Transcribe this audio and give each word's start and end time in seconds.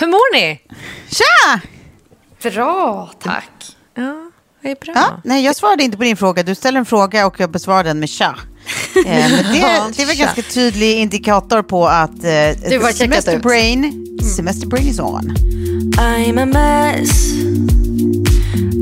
Hur 0.00 0.06
mår 0.06 0.34
ni? 0.34 0.60
Tja! 1.10 1.60
Bra, 2.50 3.10
tack. 3.22 3.50
Ja, 3.94 4.30
det 4.62 4.70
är 4.70 4.76
bra. 4.84 4.92
Ja, 4.94 5.20
nej, 5.24 5.44
jag 5.44 5.56
svarade 5.56 5.82
inte 5.82 5.96
på 5.96 6.02
din 6.04 6.16
fråga. 6.16 6.42
Du 6.42 6.54
ställer 6.54 6.78
en 6.78 6.86
fråga 6.86 7.26
och 7.26 7.40
jag 7.40 7.50
besvarar 7.50 7.84
den 7.84 8.00
med 8.00 8.08
tja. 8.08 8.36
Eh, 8.96 9.04
men 9.04 9.30
det, 9.30 9.92
det 9.96 10.02
är 10.02 10.06
väl 10.06 10.16
ganska 10.16 10.42
tydlig 10.42 10.98
indikator 10.98 11.62
på 11.62 11.86
att 11.86 12.24
eh, 12.24 12.92
semester 12.92 13.38
brain, 13.38 14.06
semester 14.36 14.66
brain 14.66 14.88
is 14.88 15.00
on. 15.00 15.36
I'm 15.98 16.42
a 16.42 16.46
mess. 16.46 17.32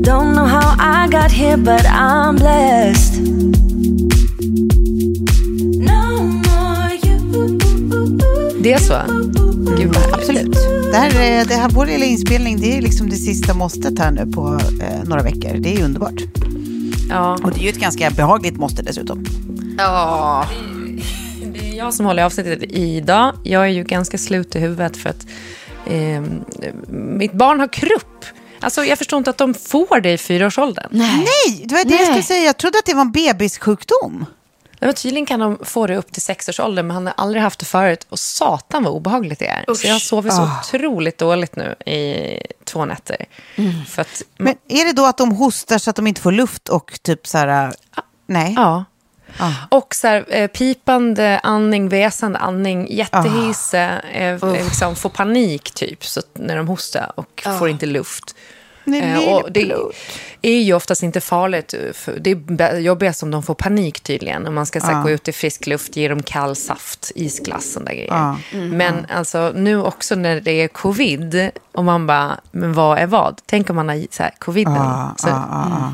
Don't 0.03 0.33
know 0.33 0.47
how 0.47 0.75
I 0.79 1.07
got 1.07 1.31
here, 1.31 1.57
but 1.57 1.85
I'm 1.85 2.37
blessed. 2.37 3.21
No 5.77 6.23
more 6.23 6.97
you. 7.03 7.39
Det 8.61 8.73
är 8.73 8.79
så? 8.79 9.38
Gud 9.77 9.87
vad 9.87 9.97
härligt. 9.97 10.13
Absolut. 10.13 10.53
Det 10.91 10.97
här, 10.97 11.21
är- 11.21 11.45
det 11.45 11.53
här, 11.55 11.69
vår 11.69 11.85
lilla 11.85 12.05
inspelning, 12.05 12.61
det 12.61 12.77
är 12.77 12.81
liksom 12.81 13.09
det 13.09 13.15
sista 13.15 13.53
måstet 13.53 13.99
här 13.99 14.11
nu 14.11 14.31
på 14.31 14.59
eh, 14.81 15.03
några 15.03 15.23
veckor. 15.23 15.57
Det 15.59 15.75
är 15.75 15.83
underbart. 15.83 16.21
Ja. 17.09 17.37
Och 17.43 17.51
det 17.51 17.59
är 17.59 17.63
ju 17.63 17.69
ett 17.69 17.79
ganska 17.79 18.09
behagligt 18.09 18.57
måste 18.57 18.81
dessutom. 18.81 19.25
Ja, 19.77 20.45
Det 21.53 21.69
är 21.69 21.73
jag 21.77 21.93
som 21.93 22.05
håller 22.05 22.23
avsnittet 22.23 22.63
idag. 22.63 23.33
Jag 23.43 23.63
är 23.63 23.67
ju 23.69 23.83
ganska 23.83 24.17
slut 24.17 24.55
i 24.55 24.59
huvudet 24.59 24.97
för 24.97 25.09
att 25.09 25.25
eh, 25.85 26.21
mitt 26.93 27.33
barn 27.33 27.59
har 27.59 27.67
krupp. 27.73 28.25
Alltså 28.61 28.83
jag 28.85 28.97
förstår 28.97 29.17
inte 29.17 29.29
att 29.29 29.37
de 29.37 29.53
får 29.53 30.01
det 30.01 30.13
i 30.13 30.17
fyraårsåldern. 30.17 30.87
Nej, 30.91 31.63
det 31.65 31.75
var 31.75 31.83
det 31.83 31.89
jag 31.89 31.97
Nej. 31.97 32.05
skulle 32.05 32.23
säga. 32.23 32.45
Jag 32.45 32.57
trodde 32.57 32.79
att 32.79 32.85
det 32.85 32.93
var 32.93 33.01
en 33.01 33.11
bebissjukdom. 33.11 34.25
Men 34.79 34.93
tydligen 34.93 35.25
kan 35.25 35.39
de 35.39 35.59
få 35.63 35.87
det 35.87 35.97
upp 35.97 36.11
till 36.11 36.21
sexårsåldern, 36.21 36.87
men 36.87 36.95
han 36.95 37.05
har 37.05 37.13
aldrig 37.17 37.43
haft 37.43 37.59
det 37.59 37.65
förut. 37.65 38.05
Och 38.09 38.19
satan 38.19 38.83
vad 38.83 38.93
obehagligt 38.93 39.39
det 39.39 39.47
är. 39.47 39.73
Så 39.75 39.87
jag 39.87 40.01
sovit 40.01 40.33
så 40.33 40.49
otroligt 40.59 41.17
dåligt 41.17 41.55
nu 41.55 41.75
i 41.85 42.41
två 42.63 42.85
nätter. 42.85 43.25
För 43.87 44.01
att, 44.01 44.21
Men 44.37 44.55
är 44.67 44.85
det 44.85 44.93
då 44.93 45.05
att 45.05 45.17
de 45.17 45.31
hostar 45.31 45.77
så 45.77 45.89
att 45.89 45.95
de 45.95 46.07
inte 46.07 46.21
får 46.21 46.31
luft 46.31 46.69
och 46.69 46.99
typ 47.03 47.27
så 47.27 47.37
här... 47.37 47.73
Nej. 48.25 48.53
ja. 48.57 48.85
Och 49.69 49.95
så 49.95 50.07
här, 50.07 50.25
eh, 50.27 50.47
pipande 50.47 51.39
andning, 51.43 51.89
väsande 51.89 52.39
andning, 52.39 52.87
jättehiss, 52.95 53.73
eh, 53.73 54.53
liksom 54.53 54.95
får 54.95 55.09
panik 55.09 55.71
typ 55.71 56.05
så 56.05 56.21
när 56.33 56.57
de 56.57 56.67
hostar 56.67 57.11
och 57.15 57.43
får 57.59 57.69
inte 57.69 57.85
luft. 57.85 58.35
Nej, 58.83 59.27
Eh, 59.27 59.35
och 59.35 59.51
det 59.51 59.71
är 60.41 60.61
ju 60.61 60.73
oftast 60.73 61.03
inte 61.03 61.21
farligt. 61.21 61.73
det 62.19 62.61
är 62.61 62.79
jobbigast 62.79 63.23
om 63.23 63.31
de 63.31 63.43
får 63.43 63.55
panik 63.55 63.99
tydligen. 63.99 64.47
Om 64.47 64.55
man 64.55 64.65
ska 64.65 64.79
här, 64.79 65.03
gå 65.03 65.09
ut 65.09 65.27
i 65.27 65.31
frisk 65.31 65.67
luft, 65.67 65.95
ge 65.95 66.07
dem 66.07 66.23
kall 66.23 66.55
saft, 66.55 67.11
isglass, 67.15 67.71
sådana 67.73 67.91
där 67.91 67.97
grejer. 67.97 68.35
Men 68.69 69.05
alltså, 69.09 69.51
nu 69.55 69.81
också 69.81 70.15
när 70.15 70.41
det 70.41 70.51
är 70.51 70.67
covid 70.67 71.49
och 71.71 71.85
man 71.85 72.07
bara, 72.07 72.39
men 72.51 72.73
vad 72.73 72.97
är 72.97 73.07
vad? 73.07 73.41
Tänk 73.45 73.69
om 73.69 73.75
man 73.75 73.89
har 73.89 74.05
så 74.11 74.23
här, 74.23 74.33
coviden. 74.39 75.15
så, 75.17 75.27
mm. 75.29 75.93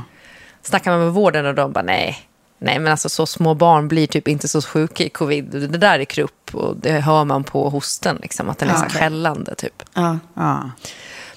Snackar 0.61 0.91
man 0.91 0.99
med 0.99 1.13
vården 1.13 1.45
och 1.45 1.55
de 1.55 1.71
bara, 1.71 1.83
nej. 1.83 2.27
Nej, 2.57 2.79
men 2.79 2.91
alltså 2.91 3.09
så 3.09 3.25
små 3.25 3.53
barn 3.53 3.87
blir 3.87 4.07
typ 4.07 4.27
inte 4.27 4.47
så 4.47 4.61
sjuka 4.61 5.03
i 5.03 5.09
covid. 5.09 5.45
Det 5.45 5.77
där 5.77 5.99
är 5.99 6.05
krupp 6.05 6.49
och 6.55 6.77
det 6.77 6.91
hör 6.91 7.23
man 7.23 7.43
på 7.43 7.69
hosten, 7.69 8.19
liksom, 8.21 8.49
att 8.49 8.57
den 8.57 8.69
är 8.69 8.73
så 8.73 8.81
här 8.81 8.89
skällande 8.89 9.55
typ. 9.55 9.83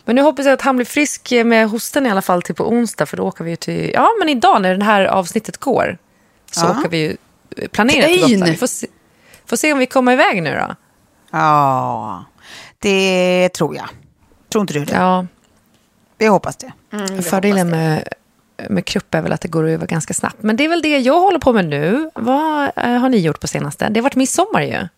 Men 0.09 0.17
nu 0.17 0.23
hoppas 0.23 0.47
jag 0.47 0.53
att 0.53 0.63
han 0.63 0.77
blir 0.77 0.87
frisk 0.87 1.33
med 1.45 1.69
hosten 1.69 2.07
i 2.07 2.11
alla 2.11 2.23
fall 2.23 2.43
till 2.43 2.55
på 2.55 2.69
onsdag. 2.69 3.07
För 3.07 3.17
då 3.17 3.23
åker 3.23 3.45
vi 3.45 3.51
ju 3.51 3.57
till... 3.57 3.91
Ja, 3.95 4.09
men 4.19 4.29
idag 4.29 4.63
när 4.63 4.75
det 4.77 4.85
här 4.85 5.05
avsnittet 5.05 5.57
går 5.59 5.99
så 6.51 6.67
Ja. 6.67 6.71
åker 6.79 6.89
vi 6.89 6.99
ju 6.99 7.17
eh, 7.57 7.69
planera 7.69 8.07
till. 8.07 8.21
Gotland. 8.21 8.45
Vi 8.45 8.57
får 8.57 8.67
se, 8.67 8.87
får 9.47 9.57
se 9.57 9.73
om 9.73 9.79
vi 9.79 9.87
kommer 9.87 10.13
iväg 10.13 10.43
nu 10.43 10.55
då. 10.55 10.75
ja, 11.31 12.25
det 12.79 13.49
tror 13.49 13.77
jag. 13.77 13.89
Tror 14.53 14.61
inte 14.63 14.75
du 14.75 14.85
det? 14.85 14.95
Ja, 14.95 15.27
Jag 16.19 16.33
hoppas 16.33 16.57
det. 16.57 16.73
fördelen 17.23 17.71
med, 17.71 18.09
med 18.69 18.85
krupp 18.85 19.15
är 19.15 19.23
väl 19.23 19.33
att 19.33 19.41
det 19.41 19.49
går 19.49 19.69
över 19.69 19.87
ganska 19.87 20.15
snabbt. 20.15 20.37
Men 20.43 20.57
det 20.57 20.65
är 20.65 20.69
väl 20.69 20.83
det 20.83 20.99
jag 20.99 21.21
håller 21.21 21.39
på 21.39 21.53
med 21.53 21.65
nu. 21.65 22.11
Vad 22.15 22.71
eh, 22.77 22.91
har 22.93 23.09
ni 23.09 23.17
gjort 23.19 23.41
på 23.41 23.47
senaste? 23.49 23.89
Det 23.89 24.01
har 24.01 24.03
varit 24.03 24.17
midsommar 24.17 24.63
ju. 24.63 24.89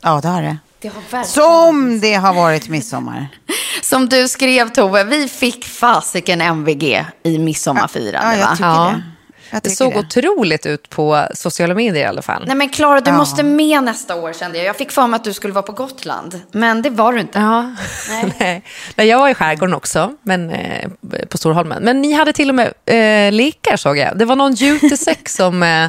Ja, 0.00 0.20
det 0.22 0.28
har 0.28 0.42
det. 0.42 0.56
Det 0.84 0.88
har 0.90 1.00
verkligen... 1.00 1.24
Som 1.24 2.00
det 2.00 2.14
har 2.14 2.34
varit 2.34 2.68
midsommar. 2.68 3.28
Som 3.82 4.08
du 4.08 4.28
skrev 4.28 4.68
Tove, 4.68 5.04
vi 5.04 5.28
fick 5.28 5.64
fasiken 5.64 6.40
MVG 6.40 7.04
i 7.22 7.38
midsommarfirande 7.38 8.28
Ja, 8.28 8.36
jag 8.36 8.46
va? 8.46 8.50
tycker 8.56 8.64
Ja. 8.68 8.94
det. 8.96 9.02
Jag 9.50 9.62
Det 9.62 9.70
såg 9.70 9.92
det. 9.92 9.98
otroligt 9.98 10.66
ut 10.66 10.90
på 10.90 11.26
sociala 11.34 11.74
medier 11.74 12.02
i 12.04 12.06
alla 12.06 12.22
fall. 12.22 12.44
Nej 12.46 12.56
men 12.56 12.68
Klara, 12.68 13.00
du 13.00 13.10
Ja. 13.10 13.16
måste 13.16 13.42
med 13.42 13.82
nästa 13.84 14.14
år 14.14 14.32
kände 14.32 14.58
jag. 14.58 14.66
Jag 14.66 14.76
fick 14.76 14.90
för 14.92 15.06
mig 15.06 15.16
att 15.16 15.24
du 15.24 15.32
skulle 15.32 15.52
vara 15.52 15.62
på 15.62 15.72
Gotland, 15.72 16.40
men 16.52 16.82
det 16.82 16.90
var 16.90 17.12
du 17.12 17.20
inte. 17.20 17.38
Ja, 17.38 17.74
nej. 18.08 18.62
nej. 18.96 19.08
jag 19.08 19.18
var 19.18 19.28
i 19.28 19.34
skärgården 19.34 19.74
också, 19.74 20.12
men, 20.22 20.50
eh, 20.50 20.88
på 21.28 21.38
Storholmen. 21.38 21.82
Men 21.82 22.02
ni 22.02 22.12
hade 22.12 22.32
till 22.32 22.48
och 22.48 22.54
med 22.54 22.66
eh, 22.86 23.32
lekar 23.32 23.76
såg 23.76 23.98
jag. 23.98 24.18
Det 24.18 24.24
var 24.24 24.36
någon 24.36 24.54
jutesäck 24.54 25.28
som, 25.28 25.62
eh, 25.62 25.88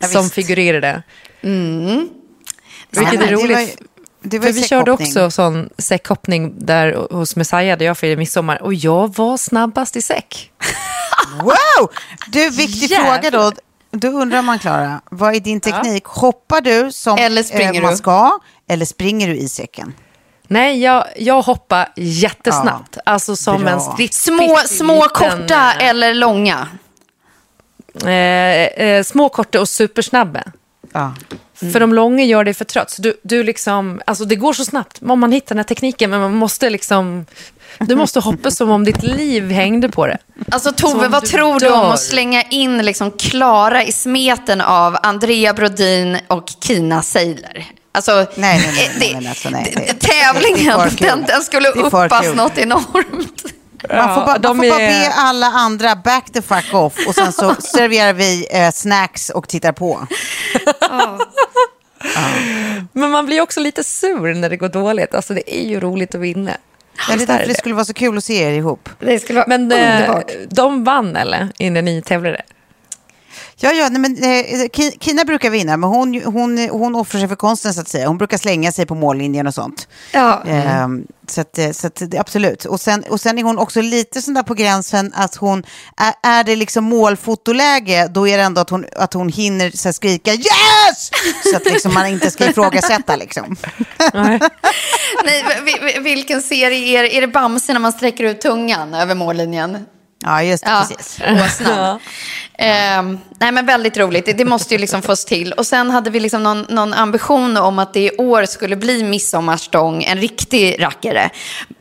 som 0.00 0.22
visst. 0.22 0.34
figurerade. 0.34 1.02
Mm. 1.42 2.08
Vilket 2.90 3.20
Ja, 3.20 3.26
är 3.26 3.32
roligt. 3.32 3.78
Var- 4.20 4.30
det 4.30 4.38
var 4.38 4.46
för 4.46 4.52
vi 4.52 4.62
körde 4.62 4.90
också 4.90 5.30
sån 5.30 5.68
säckhoppning 5.78 6.54
där 6.58 7.06
hos 7.10 7.36
Messiah 7.36 7.78
där 7.78 7.86
jag 7.86 7.98
firade 7.98 8.16
midsommar. 8.16 8.62
Och 8.62 8.74
jag 8.74 9.16
var 9.16 9.36
snabbast 9.36 9.96
i 9.96 10.02
säck. 10.02 10.50
Wow! 11.42 11.90
Du, 12.28 12.50
viktig 12.50 12.90
Jävlar. 12.90 13.14
fråga 13.18 13.30
då. 13.30 13.52
Då 13.90 14.08
undrar 14.08 14.42
man, 14.42 14.58
Klara, 14.58 15.00
vad 15.10 15.34
är 15.36 15.40
din 15.40 15.60
teknik? 15.60 16.04
Hoppar 16.04 16.60
du 16.60 16.92
som 16.92 17.18
Eller 17.18 17.42
springer 17.42 17.74
eh, 17.74 17.82
man 17.82 17.90
du? 17.90 17.96
ska, 17.96 18.38
eller 18.68 18.84
springer 18.84 19.28
du 19.28 19.36
i 19.36 19.48
säcken? 19.48 19.94
Nej, 20.48 20.82
jag, 20.82 21.04
jag 21.16 21.42
hoppade 21.42 21.88
jättesnabbt. 21.96 22.98
Alltså 23.06 23.36
som 23.36 23.62
Bra. 23.62 23.70
en 23.70 23.80
stritt, 23.80 24.14
Små, 24.14 24.58
små 24.66 24.94
liten, 24.94 25.08
korta 25.08 25.72
eller 25.72 26.14
långa? 26.14 26.68
Eh, 28.04 28.10
eh, 28.10 29.02
små, 29.04 29.28
korta 29.28 29.60
och 29.60 29.68
supersnabba. 29.68 30.42
Ja. 30.92 31.14
För 31.72 31.80
de 31.80 31.92
långa 31.94 32.24
gör 32.24 32.44
det 32.44 32.54
för 32.54 32.64
trött. 32.64 32.90
Så 32.90 33.02
Du, 33.02 33.20
du 33.22 33.42
liksom, 33.42 34.00
alltså 34.06 34.24
det 34.24 34.36
går 34.36 34.52
så 34.52 34.64
snabbt 34.64 34.98
om 35.08 35.20
man 35.20 35.32
hittar 35.32 35.48
den 35.48 35.58
här 35.58 35.64
tekniken, 35.64 36.10
men 36.10 36.20
man 36.20 36.34
måste 36.34 36.70
liksom... 36.70 37.26
Du 37.78 37.96
måste 37.96 38.20
hoppa 38.20 38.50
som 38.50 38.70
om 38.70 38.84
ditt 38.84 39.02
liv 39.02 39.50
hängde 39.50 39.88
på 39.88 40.06
det. 40.06 40.18
Alltså 40.50 40.72
Tove, 40.72 41.08
vad 41.08 41.22
du 41.22 41.26
tror 41.26 41.60
du 41.60 41.66
om 41.68 41.80
dör. 41.80 41.92
att 41.94 42.00
slänga 42.00 42.42
in 42.42 42.78
liksom 42.78 43.10
Klara 43.10 43.84
i 43.84 43.92
smeten 43.92 44.60
av 44.60 44.96
Andrea 45.02 45.54
Brodin 45.54 46.18
och 46.28 46.44
Kina 46.64 47.02
Seiler? 47.02 47.64
Alltså, 47.92 48.12
Nej, 48.12 48.26
nej, 48.36 48.60
nej, 48.74 48.86
eh, 48.86 48.90
nej, 48.98 49.08
det- 49.08 49.14
men 49.20 49.26
alltså, 49.26 49.50
nej, 49.50 49.72
det 50.00 50.08
tävlingen, 50.08 50.78
den, 50.98 51.24
den 51.28 51.42
skulle 51.42 51.68
uppas 51.68 52.34
något 52.34 52.58
enormt. 52.58 53.42
Man 53.88 54.14
får, 54.14 54.26
bara, 54.26 54.38
de 54.38 54.56
man 54.56 54.66
får 54.66 54.70
bara 54.70 54.78
be 54.78 55.12
alla 55.14 55.46
andra 55.46 55.96
back 55.96 56.30
the 56.32 56.42
fuck 56.42 56.74
off 56.74 56.94
och 57.08 57.14
sen 57.14 57.32
så 57.32 57.54
serverar 57.58 58.12
vi 58.12 58.46
eh, 58.50 58.70
snacks 58.70 59.30
och 59.30 59.48
tittar 59.48 59.72
på. 59.72 60.06
Men 62.92 63.10
man 63.10 63.26
blir 63.26 63.40
också 63.40 63.60
lite 63.60 63.84
sur 63.84 64.34
när 64.34 64.50
det 64.50 64.56
går 64.56 64.68
dåligt. 64.68 65.14
Alltså 65.14 65.34
det 65.34 65.56
är 65.56 65.68
ju 65.68 65.80
roligt 65.80 66.14
att 66.14 66.20
vinna. 66.20 66.50
Ja, 67.08 67.16
det 67.16 67.22
är 67.22 67.26
därför 67.26 67.46
det 67.46 67.54
skulle 67.54 67.74
vara 67.74 67.84
så 67.84 67.94
kul 67.94 68.18
att 68.18 68.24
se 68.24 68.42
er 68.42 68.52
ihop. 68.52 68.88
Det 68.98 69.18
skulle 69.18 69.38
vara 69.38 69.48
Men 69.48 69.72
eh, 69.72 69.94
underbart. 70.00 70.30
de 70.50 70.84
vann 70.84 71.16
eller? 71.16 71.48
Innan 71.58 71.84
ni 71.84 72.02
tävlade? 72.02 72.42
Ja, 73.60 73.72
ja, 73.72 73.88
nej, 73.88 74.00
men, 74.00 74.16
eh, 74.16 74.44
Ki- 74.68 74.96
Kina 75.00 75.24
brukar 75.24 75.50
vinna, 75.50 75.76
men 75.76 75.90
hon, 75.90 76.22
hon, 76.24 76.58
hon 76.70 76.94
offrar 76.94 77.18
sig 77.20 77.28
för 77.28 77.36
konsten 77.36 77.74
så 77.74 77.80
att 77.80 77.88
säga. 77.88 78.08
Hon 78.08 78.18
brukar 78.18 78.38
slänga 78.38 78.72
sig 78.72 78.86
på 78.86 78.94
mållinjen 78.94 79.46
och 79.46 79.54
sånt. 79.54 79.88
Ja. 80.12 80.42
Ehm, 80.46 81.02
så 81.28 81.40
att, 81.40 81.58
eh, 81.58 81.70
så 81.70 81.86
att, 81.86 82.02
absolut. 82.18 82.64
Och 82.64 82.80
sen, 82.80 83.02
och 83.10 83.20
sen 83.20 83.38
är 83.38 83.42
hon 83.42 83.58
också 83.58 83.80
lite 83.80 84.22
sån 84.22 84.34
där 84.34 84.42
på 84.42 84.54
gränsen 84.54 85.12
att 85.14 85.34
hon, 85.34 85.64
är, 85.96 86.14
är 86.38 86.44
det 86.44 86.56
liksom 86.56 86.84
målfotoläge, 86.84 88.08
då 88.10 88.28
är 88.28 88.36
det 88.38 88.42
ändå 88.44 88.60
att 88.60 88.70
hon, 88.70 88.84
att 88.96 89.14
hon 89.14 89.28
hinner 89.28 89.70
så 89.70 89.92
skrika 89.92 90.32
yes! 90.32 91.10
Så 91.50 91.56
att 91.56 91.64
liksom 91.64 91.94
man 91.94 92.06
inte 92.06 92.30
ska 92.30 92.50
ifrågasätta 92.50 93.16
liksom. 93.16 93.56
Nej. 94.14 94.40
Nej, 95.24 95.44
vi- 95.64 95.92
vi- 95.92 95.98
vilken 96.00 96.42
serie 96.42 96.98
är 96.98 97.02
det? 97.02 97.16
Är 97.16 97.20
det 97.20 97.28
Bamse 97.28 97.72
när 97.72 97.80
man 97.80 97.92
sträcker 97.92 98.24
ut 98.24 98.40
tungan 98.40 98.94
över 98.94 99.14
mållinjen? 99.14 99.78
Ja, 100.20 100.42
just 100.42 100.64
det, 100.64 100.70
Ja, 100.70 100.86
precis. 100.88 101.20
åsnan. 101.60 101.98
Ehm, 102.60 103.18
nej 103.40 103.52
men 103.52 103.66
väldigt 103.66 103.96
roligt, 103.96 104.26
det, 104.26 104.32
det 104.32 104.44
måste 104.44 104.74
ju 104.74 104.78
liksom 104.80 105.02
fås 105.02 105.24
till. 105.24 105.52
Och 105.52 105.66
sen 105.66 105.90
hade 105.90 106.10
vi 106.10 106.20
liksom 106.20 106.42
någon, 106.42 106.66
någon 106.68 106.94
ambition 106.94 107.56
om 107.56 107.78
att 107.78 107.94
det 107.94 108.00
i 108.00 108.10
år 108.18 108.44
skulle 108.44 108.76
bli 108.76 109.02
midsommarstång, 109.02 110.04
en 110.04 110.18
riktig 110.18 110.82
rackare 110.82 111.30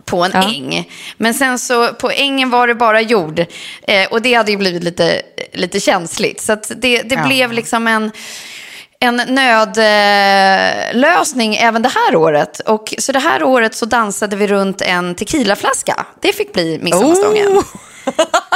på 0.06 0.24
en 0.24 0.34
äng. 0.34 0.90
Men 1.18 1.34
sen 1.34 1.60
så 1.60 1.88
på 1.94 2.10
ängen 2.12 2.50
var 2.50 2.68
det 2.68 2.76
bara 2.76 3.02
jord. 3.02 3.40
Eh, 3.88 4.08
och 4.12 4.22
det 4.22 4.34
hade 4.34 4.52
ju 4.52 4.58
blivit 4.58 4.84
lite, 4.84 5.22
lite 5.54 5.80
känsligt. 5.80 6.42
Så 6.42 6.56
det, 6.76 7.02
det 7.02 7.16
Ja. 7.16 7.28
blev 7.28 7.52
liksom 7.52 7.88
en 7.88 8.12
en 9.00 9.16
nödlösning 10.94 11.56
även 11.56 11.82
det 11.82 11.92
här 11.96 12.16
året. 12.16 12.60
Och 12.60 12.94
så 12.98 13.12
det 13.12 13.20
här 13.20 13.44
året 13.44 13.76
så 13.76 13.86
dansade 13.86 14.36
vi 14.36 14.48
runt 14.48 14.82
en 14.82 15.16
tequilaflaska. 15.16 16.06
Det 16.22 16.34
fick 16.34 16.54
bli 16.54 16.80
midsommarstången. 16.82 17.48
Oh! 17.58 17.64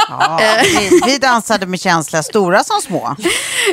Ja, 0.09 0.39
vi, 0.63 1.01
vi 1.06 1.18
dansade 1.18 1.65
med 1.65 1.80
känsla, 1.80 2.24
stora 2.24 2.63
som 2.63 2.81
små. 2.81 3.15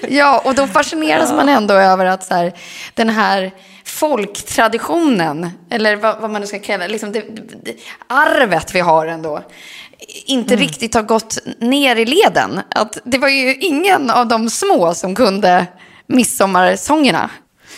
Ja, 0.09 0.43
och 0.45 0.55
då 0.55 0.67
fascineras 0.67 1.33
man 1.33 1.49
ändå 1.49 1.75
över 1.75 2.07
att 2.07 2.25
så 2.25 2.35
här, 2.35 2.53
den 2.95 3.09
här 3.09 3.53
folktraditionen, 3.85 5.51
eller 5.71 5.97
vad, 5.97 6.21
vad 6.21 6.31
man 6.31 6.41
nu 6.41 6.47
ska 6.47 6.59
kalla 6.59 6.87
liksom 6.87 7.13
det, 7.13 7.21
det, 7.65 7.75
arvet 8.07 8.75
vi 8.75 8.81
har 8.81 9.07
ändå, 9.07 9.43
inte 10.27 10.57
riktigt 10.57 10.95
har 10.95 11.03
gått 11.03 11.39
ner 11.61 11.97
i 11.97 12.05
leden. 12.05 12.61
Att 12.71 12.99
det 13.05 13.19
var 13.19 13.29
ju 13.29 13.55
ingen 13.55 14.11
av 14.11 14.27
de 14.27 14.51
små 14.51 14.95
som 14.95 15.15
kunde 15.15 15.67
midsommarsångerna. 16.07 17.31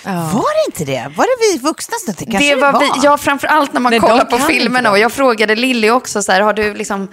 Var 0.05 0.55
det 0.55 0.67
inte 0.67 0.93
det? 0.93 1.13
Var 1.17 1.25
det 1.25 1.53
vi 1.53 1.59
vuxna 1.59 1.97
som 2.05 2.15
det 2.19 2.25
kanske 2.25 2.55
det 2.55 2.61
var 2.61 2.81
vi, 2.81 2.91
ja, 3.03 3.19
framför 3.19 3.49
allt 3.49 3.73
när 3.73 3.81
man 3.81 3.91
Nej, 3.91 4.01
kollar 4.01 4.25
på 4.25 4.39
filmerna. 4.39 4.91
Och 4.91 4.99
jag 4.99 5.13
frågade 5.13 5.55
Lilly 5.55 5.91
också, 5.91 6.23
så 6.23 6.33
här, 6.33 6.41
har 6.41 6.53
du 6.53 6.75
liksom... 6.75 7.09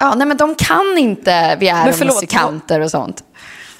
Ja, 0.00 0.14
nej 0.14 0.26
men 0.26 0.36
de 0.36 0.54
kan 0.54 0.98
inte 0.98 1.56
Vi 1.60 1.68
är 1.68 1.84
Men 1.84 1.94
förlåt, 1.94 2.14
musikanter 2.14 2.80
och 2.80 2.90
sånt. 2.90 3.24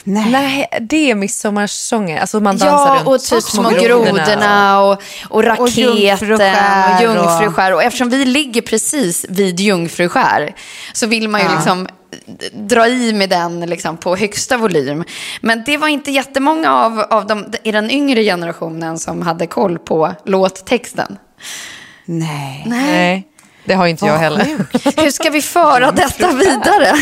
Nej. 0.05 0.31
Nej, 0.31 0.69
det 0.81 1.11
är 1.11 1.15
midsommarsånger. 1.15 2.21
Alltså 2.21 2.41
man 2.41 2.57
dansar 2.59 2.95
Ja, 2.95 2.95
runt 2.99 3.09
och 3.09 3.21
typ 3.21 3.43
små 3.43 3.63
små 3.71 3.71
grodorna. 3.71 4.81
och, 4.83 5.03
och 5.29 5.45
raketen 5.45 5.97
jungfruskär 5.97 7.05
och 7.07 7.11
och- 7.11 7.17
jungfruskär. 7.17 7.73
Och 7.75 7.83
eftersom 7.83 8.11
vi 8.11 8.25
ligger 8.25 8.63
precis 8.63 9.27
vid 9.29 9.61
jungfruskär 9.61 10.55
så 10.93 11.07
vill 11.07 11.29
man 11.29 11.41
ju 11.41 11.49
liksom 11.49 11.89
dra 12.53 12.87
i 12.89 13.13
med 13.13 13.31
den 13.31 13.61
liksom 13.61 13.97
på 13.97 14.17
högsta 14.17 14.57
volym. 14.57 15.05
Men 15.41 15.63
det 15.67 15.77
var 15.77 15.89
inte 15.89 16.11
jättemånga 16.11 16.73
av, 16.75 17.01
av 17.01 17.27
de, 17.27 17.47
i 17.65 17.73
den 17.73 17.91
yngre 17.91 18.23
generationen 18.25 18.99
som 18.99 19.23
hade 19.23 19.47
koll 19.47 19.79
på 19.79 20.15
låttexten. 20.25 21.17
Nej. 22.05 22.65
Nej, 22.67 23.27
det 23.71 23.77
har 23.77 23.87
inte 23.87 24.07
jag 24.07 24.19
heller. 24.19 24.45
Hur 25.03 25.11
ska 25.11 25.31
vi 25.31 25.43
föra 25.43 25.91
detta 25.93 26.33
vidare? 26.33 26.93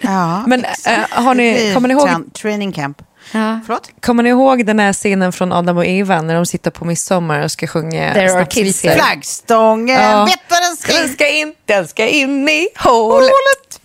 Ja, 0.00 0.44
Men 0.46 0.64
eh, 0.64 0.98
har 1.10 1.34
ni, 1.34 1.72
kommer, 1.74 1.88
ni 1.88 1.94
ihåg, 1.94 2.34
Training 2.34 2.72
camp. 2.72 3.02
Ja. 3.32 3.60
Förlåt? 3.66 3.90
kommer 4.00 4.22
ni 4.22 4.28
ihåg 4.28 4.66
den 4.66 4.78
här 4.78 4.92
scenen 4.92 5.32
från 5.32 5.52
Adam 5.52 5.76
och 5.76 5.86
Eva 5.86 6.22
när 6.22 6.34
de 6.34 6.46
sitter 6.46 6.70
på 6.70 6.84
midsommar 6.84 7.40
och 7.42 7.50
ska 7.50 7.66
sjunga 7.66 8.14
There 8.14 8.32
are 8.32 8.46
kids. 8.46 8.80
Flaggstången, 8.80 10.00
Ja. 10.00 10.24
vet 10.24 10.40
vad 10.50 10.62
den 10.62 10.76
ska 10.76 10.92
Den 10.92 11.08
ska 11.08 11.28
in, 11.28 11.54
den 11.64 11.88
ska 11.88 12.06
in 12.06 12.48
i 12.48 12.68
hålet. 12.76 13.80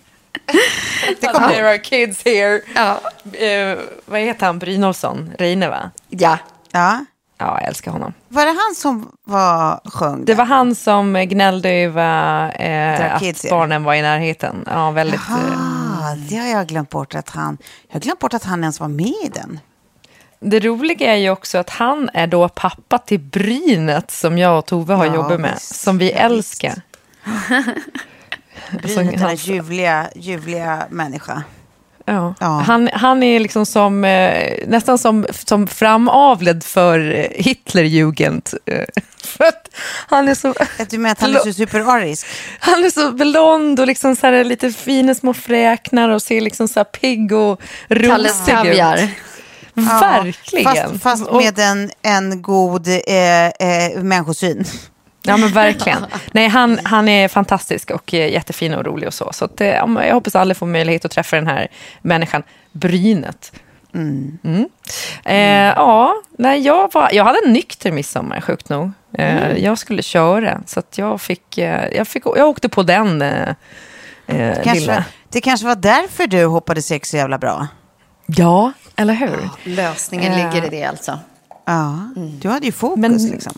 Det 1.22 1.28
kommer 1.28 1.50
There 1.50 1.70
are 1.70 1.78
kids 1.78 2.26
here. 2.26 2.62
Ja. 2.76 3.02
Eh, 3.38 3.78
vad 4.06 4.20
heter 4.20 4.46
han? 4.46 4.60
Brynolfsson? 4.60 5.32
Reine, 5.40 5.70
va? 5.70 5.92
ja. 6.10 6.38
Ja. 6.72 7.06
Ja, 7.42 7.58
jag 7.60 7.68
älskar 7.68 7.92
honom. 7.92 8.14
Var 8.28 8.46
det 8.46 8.52
han 8.66 8.76
som 8.76 9.12
var, 9.24 9.80
sjöng? 9.86 10.26
Det 10.26 10.34
var 10.36 10.46
han 10.46 10.76
som 10.76 11.14
gnällde 11.14 11.70
över 11.70 12.46
eh, 12.62 13.20
kids 13.20 13.40
att 13.40 13.44
here. 13.52 13.60
barnen 13.60 13.84
var 13.84 13.94
i 13.94 14.02
närheten. 14.02 14.66
Ja, 14.72 14.92
väldigt. 14.92 15.20
eh, 15.30 15.36
Ah, 16.04 16.16
det 16.16 16.36
har 16.38 16.48
jag 16.48 16.68
glömt 16.68 16.90
bort 16.90 17.16
att 17.16 17.30
han... 17.30 17.58
Jag 17.88 17.96
har 17.96 18.00
glömt 18.02 18.20
bort 18.20 18.34
att 18.34 18.44
han 18.44 18.60
ens 18.64 18.80
var 18.80 18.88
med 18.88 19.08
i 19.08 19.32
den. 19.34 19.60
Det 20.40 20.60
roliga 20.60 21.14
är 21.14 21.18
ju 21.18 21.30
också 21.30 21.58
att 21.58 21.70
han 21.70 22.10
är 22.14 22.28
då 22.28 22.50
pappa 22.50 22.98
till 22.98 23.20
Brynet 23.20 24.12
som 24.12 24.38
jag 24.38 24.58
och 24.60 24.66
Tove 24.66 24.94
har 24.94 25.06
Ja, 25.06 25.16
jobbat 25.16 25.40
med. 25.40 25.54
visst. 25.54 25.76
Som 25.76 25.98
vi 25.98 26.12
älskar. 26.12 26.82
Brynet, 28.72 28.96
den 28.96 29.20
han- 29.20 29.30
där 29.30 29.36
ljuvliga, 29.36 30.08
ljuvliga 30.16 30.84
människa. 30.90 31.44
Ja. 32.06 32.36
Ja. 32.40 32.64
Han, 32.68 32.90
han 32.94 33.24
är 33.24 33.40
liksom 33.40 33.66
som, 33.66 34.04
eh, 34.06 34.54
nästan 34.68 34.98
som, 34.98 35.26
som 35.46 35.68
framavled 35.68 36.64
för 36.64 37.28
Hitlerjugend. 37.36 38.50
För 39.24 39.44
att 39.44 39.68
han 40.08 40.28
är 40.28 40.36
så... 40.36 40.54
Du 40.90 40.98
menar 40.98 41.12
att 41.12 41.22
han 41.22 41.36
är 41.36 41.40
så 41.40 41.54
superarisk? 41.54 42.26
Han 42.60 42.84
är 42.84 42.90
så 42.90 43.12
blond 43.12 43.80
och 43.80 43.88
liksom 43.88 44.16
så 44.16 44.28
här 44.28 44.44
lite 44.44 44.72
fina 44.72 45.16
små 45.16 45.34
fräknar 45.34 46.10
och 46.10 46.22
ser 46.22 46.42
liksom 46.42 46.68
så 46.68 46.80
här 46.80 46.84
pigg 46.84 47.32
och 47.32 47.62
rosig 47.90 48.54
ut. 48.66 48.76
Verkligen. 49.74 50.66
Fast, 50.90 51.04
fast 51.04 51.28
Och- 51.28 51.42
med 51.44 51.60
en, 51.60 51.92
en 52.02 52.42
god 52.42 52.88
eh, 52.88 53.46
eh, 53.48 54.02
människosyn. 54.04 54.66
Ja 55.24 55.38
men 55.38 55.50
verkligen. 55.50 56.06
Nej, 56.32 56.48
han, 56.48 56.80
han 56.84 57.08
är 57.08 57.28
fantastisk 57.28 57.92
och 57.92 58.14
eh, 58.14 58.32
jättefin 58.32 58.74
och 58.74 58.86
rolig 58.86 59.08
och 59.08 59.14
så. 59.14 59.30
Så 59.34 59.46
att, 59.46 59.62
eh, 59.62 59.68
jag 59.68 60.14
hoppas 60.14 60.36
alla 60.36 60.56
får 60.56 60.66
möjlighet 60.66 61.06
att 61.06 61.12
träffa 61.12 61.36
den 61.36 61.48
här 61.48 61.68
människan, 62.02 62.44
Brynet. 62.72 63.52
Mm. 63.94 64.70
Eh, 65.26 65.36
ja, 65.76 66.14
nej, 66.38 66.60
jag, 66.62 66.94
var, 66.94 67.10
jag 67.14 67.24
hade 67.26 67.40
en 67.46 67.54
nykter 67.54 67.92
midsommar, 67.92 68.42
sjukt 68.42 68.70
nog. 68.70 68.92
Eh, 69.18 69.52
Jag 69.58 69.78
skulle 69.78 70.02
köra, 70.04 70.62
så 70.66 70.82
jag, 70.96 71.22
fick, 71.22 71.58
eh, 71.58 71.88
jag, 71.96 72.08
fick, 72.08 72.24
jag 72.26 72.48
åkte 72.50 72.70
på 72.70 72.84
den 72.84 73.22
eh, 73.22 73.56
Kanske, 74.28 74.74
lilla. 74.74 75.06
det 75.30 75.42
kanske 75.42 75.66
var 75.68 75.76
därför 75.76 76.28
du 76.28 76.46
hoppade 76.46 76.82
sex 76.82 77.10
så 77.10 77.18
jävla 77.18 77.38
bra. 77.38 77.68
Ja, 78.26 78.72
eller 78.96 79.14
hur? 79.14 79.50
Lösningen 79.64 80.36
ligger 80.36 80.66
i 80.68 80.70
det 80.70 80.84
alltså. 80.84 81.20
Ja, 81.66 82.00
du 82.42 82.50
hade 82.50 82.66
ju 82.66 82.72
fokus 82.72 82.98
Men- 83.02 83.18
liksom. 83.32 83.54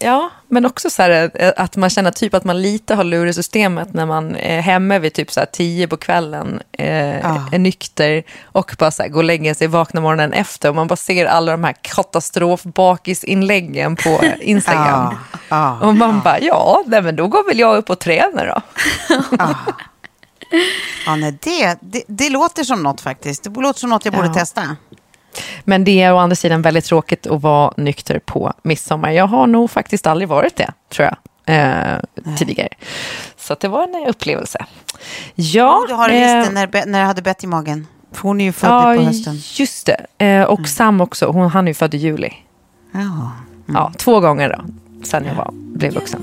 Ja, 0.00 0.30
men 0.48 0.66
också 0.66 0.90
så 0.90 1.02
här 1.02 1.30
eh, 1.34 1.52
att 1.56 1.76
man 1.76 1.90
känner 1.90 2.10
typ 2.10 2.34
att 2.34 2.44
man 2.44 2.62
lite 2.62 2.94
har 2.94 3.04
lurat 3.04 3.34
systemet 3.34 3.94
när 3.94 4.06
man 4.06 4.36
är 4.36 4.60
hemma 4.60 4.98
vid 4.98 5.12
typ 5.12 5.32
så 5.32 5.40
här 5.40 5.46
tio 5.46 5.88
på 5.88 5.96
kvällen, 5.96 6.60
eh, 6.72 7.18
Ja. 7.20 7.48
är 7.52 7.58
nykter 7.58 8.22
och 8.44 8.74
bara 8.78 8.90
så 8.90 9.02
här 9.02 9.08
går 9.10 9.20
och 9.20 9.24
lägger 9.24 9.54
sig, 9.54 9.66
vaknar 9.66 10.02
morgonen 10.02 10.32
efter 10.32 10.68
och 10.68 10.74
man 10.74 10.86
bara 10.86 10.96
ser 10.96 11.26
alla 11.26 11.52
de 11.52 11.64
här 11.64 11.74
katastrofbakisinläggen 11.82 13.96
på 13.96 14.20
Instagram. 14.40 15.14
Ja, 15.14 15.16
ja, 15.48 15.78
och 15.88 15.94
man 15.94 16.20
bara, 16.24 16.40
ja, 16.40 16.82
nej, 16.86 17.02
men 17.02 17.16
då 17.16 17.28
går 17.28 17.46
väl 17.48 17.58
jag 17.58 17.76
upp 17.76 17.90
och 17.90 17.98
tränar 17.98 18.46
då. 18.46 18.62
ja 21.06 21.16
nej, 21.16 21.38
det, 21.42 21.78
det, 21.80 22.02
det 22.08 22.30
låter 22.30 22.64
som 22.64 22.82
något 22.82 23.00
faktiskt. 23.00 23.44
Det 23.54 23.60
låter 23.60 23.80
som 23.80 23.90
något 23.90 24.04
jag 24.04 24.14
borde 24.14 24.26
Ja. 24.28 24.34
testa. 24.34 24.76
Men 25.64 25.84
det 25.84 26.02
är 26.02 26.12
å 26.14 26.16
andra 26.16 26.36
sidan 26.36 26.62
väldigt 26.62 26.84
tråkigt 26.84 27.26
att 27.26 27.42
vara 27.42 27.72
nykter 27.76 28.18
på 28.18 28.52
midsommar. 28.62 29.10
Jag 29.10 29.26
har 29.26 29.46
nog 29.46 29.70
faktiskt 29.70 30.06
aldrig 30.06 30.28
varit 30.28 30.56
det, 30.56 30.72
tror 30.92 31.08
jag, 31.44 31.56
eh, 31.56 31.98
tidigare. 32.36 32.68
Så 33.36 33.56
det 33.60 33.68
var 33.68 33.82
en 33.82 33.94
eh, 34.04 34.08
upplevelse. 34.10 34.64
Ja, 35.34 35.84
Du 35.88 35.94
har 35.94 36.08
eh, 36.08 36.14
visst 36.14 36.48
det 36.48 36.54
när, 36.54 36.86
när 36.86 36.98
jag 37.00 37.06
hade 37.06 37.22
bett 37.22 37.44
i 37.44 37.46
magen. 37.46 37.86
För 38.12 38.22
hon 38.22 38.40
är 38.40 38.44
ju 38.44 38.52
född 38.52 38.70
Ja, 38.70 38.94
på 38.96 39.02
hösten. 39.02 39.34
just 39.54 39.86
det. 40.18 40.24
Eh, 40.26 40.42
och 40.42 40.68
Sam 40.68 41.00
också, 41.00 41.26
hon, 41.26 41.50
han 41.50 41.64
är 41.66 41.70
ju 41.70 41.74
född 41.74 41.94
i 41.94 41.98
juli. 41.98 42.32
Ja. 42.92 43.32
Ja, 43.74 43.92
två 43.96 44.20
gånger 44.20 44.48
då, 44.58 44.64
sen 45.04 45.24
jag 45.24 45.34
var, 45.34 45.50
blev 45.52 45.94
vuxen. 45.94 46.22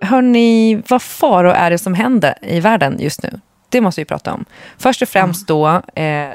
Hörni, 0.00 0.82
vad 0.88 1.02
faro 1.02 1.50
är 1.50 1.70
det 1.70 1.78
som 1.78 1.94
händer 1.94 2.34
i 2.42 2.60
världen 2.60 2.96
just 3.00 3.22
nu? 3.22 3.40
Det 3.72 3.80
måste 3.80 4.00
vi 4.00 4.04
prata 4.04 4.32
om. 4.32 4.44
Först 4.78 5.02
och 5.02 5.08
främst 5.08 5.46
då 5.46 5.68
eh, 5.68 5.82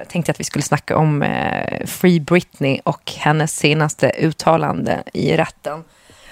tänkte 0.10 0.30
jag 0.30 0.30
att 0.30 0.40
vi 0.40 0.44
skulle 0.44 0.62
snacka 0.64 0.98
om 0.98 1.22
eh, 1.24 1.86
Free 1.86 2.20
Britney 2.20 2.80
och 2.84 3.12
hennes 3.18 3.58
senaste 3.58 4.10
uttalande 4.10 5.04
i 5.14 5.38
rätten. 5.38 5.84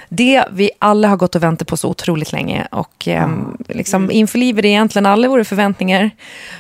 Det 0.09 0.43
vi 0.51 0.71
alla 0.79 1.07
har 1.07 1.17
gått 1.17 1.35
och 1.35 1.43
väntat 1.43 1.67
på 1.67 1.77
så 1.77 1.89
otroligt 1.89 2.31
länge 2.31 2.67
och 2.71 3.07
eh, 3.07 3.27
liksom 3.69 4.11
införlivade 4.11 4.67
egentligen 4.67 5.05
alla 5.05 5.27
våra 5.27 5.43
förväntningar 5.45 6.11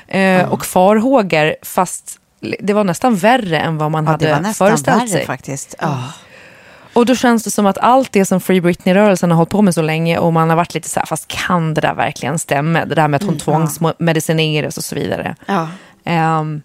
eh, 0.07 0.51
och 0.51 0.65
farhågor 0.65 1.55
fast 1.61 2.19
det 2.59 2.73
var 2.73 2.83
nästan 2.83 3.15
värre 3.15 3.59
än 3.59 3.77
vad 3.77 3.91
man 3.91 4.05
Ja, 4.05 4.17
det 4.17 4.25
var 4.25 4.33
hade 4.33 4.47
nästan 4.47 4.67
föreställt 4.67 5.01
värre 5.01 5.07
sig. 5.07 5.25
faktiskt. 5.25 5.75
Ja. 5.81 6.03
Och 6.95 7.05
då 7.05 7.15
känns 7.15 7.43
det 7.43 7.51
som 7.51 7.65
att 7.65 7.77
allt 7.77 8.11
det 8.11 8.25
som 8.25 8.41
Free 8.41 8.61
Britney-rörelsen 8.61 9.31
har 9.31 9.37
hållit 9.37 9.49
på 9.49 9.61
med 9.61 9.73
så 9.73 9.81
länge 9.81 10.17
och 10.17 10.33
man 10.33 10.49
har 10.49 10.55
varit 10.57 10.73
lite 10.73 10.89
så 10.89 10.99
här, 10.99 11.05
fast 11.07 11.27
kan 11.27 11.73
det 11.73 11.81
där 11.81 11.93
verkligen 11.93 12.39
stämma? 12.39 12.85
Det 12.85 12.95
där 12.95 13.07
med 13.07 13.17
att 13.17 13.23
hon 13.23 13.37
tvångsmedicineras 13.37 14.77
och 14.77 14.83
så 14.83 14.95
vidare. 14.95 15.35
Ja. 15.45 15.67
Ehm, 16.03 16.61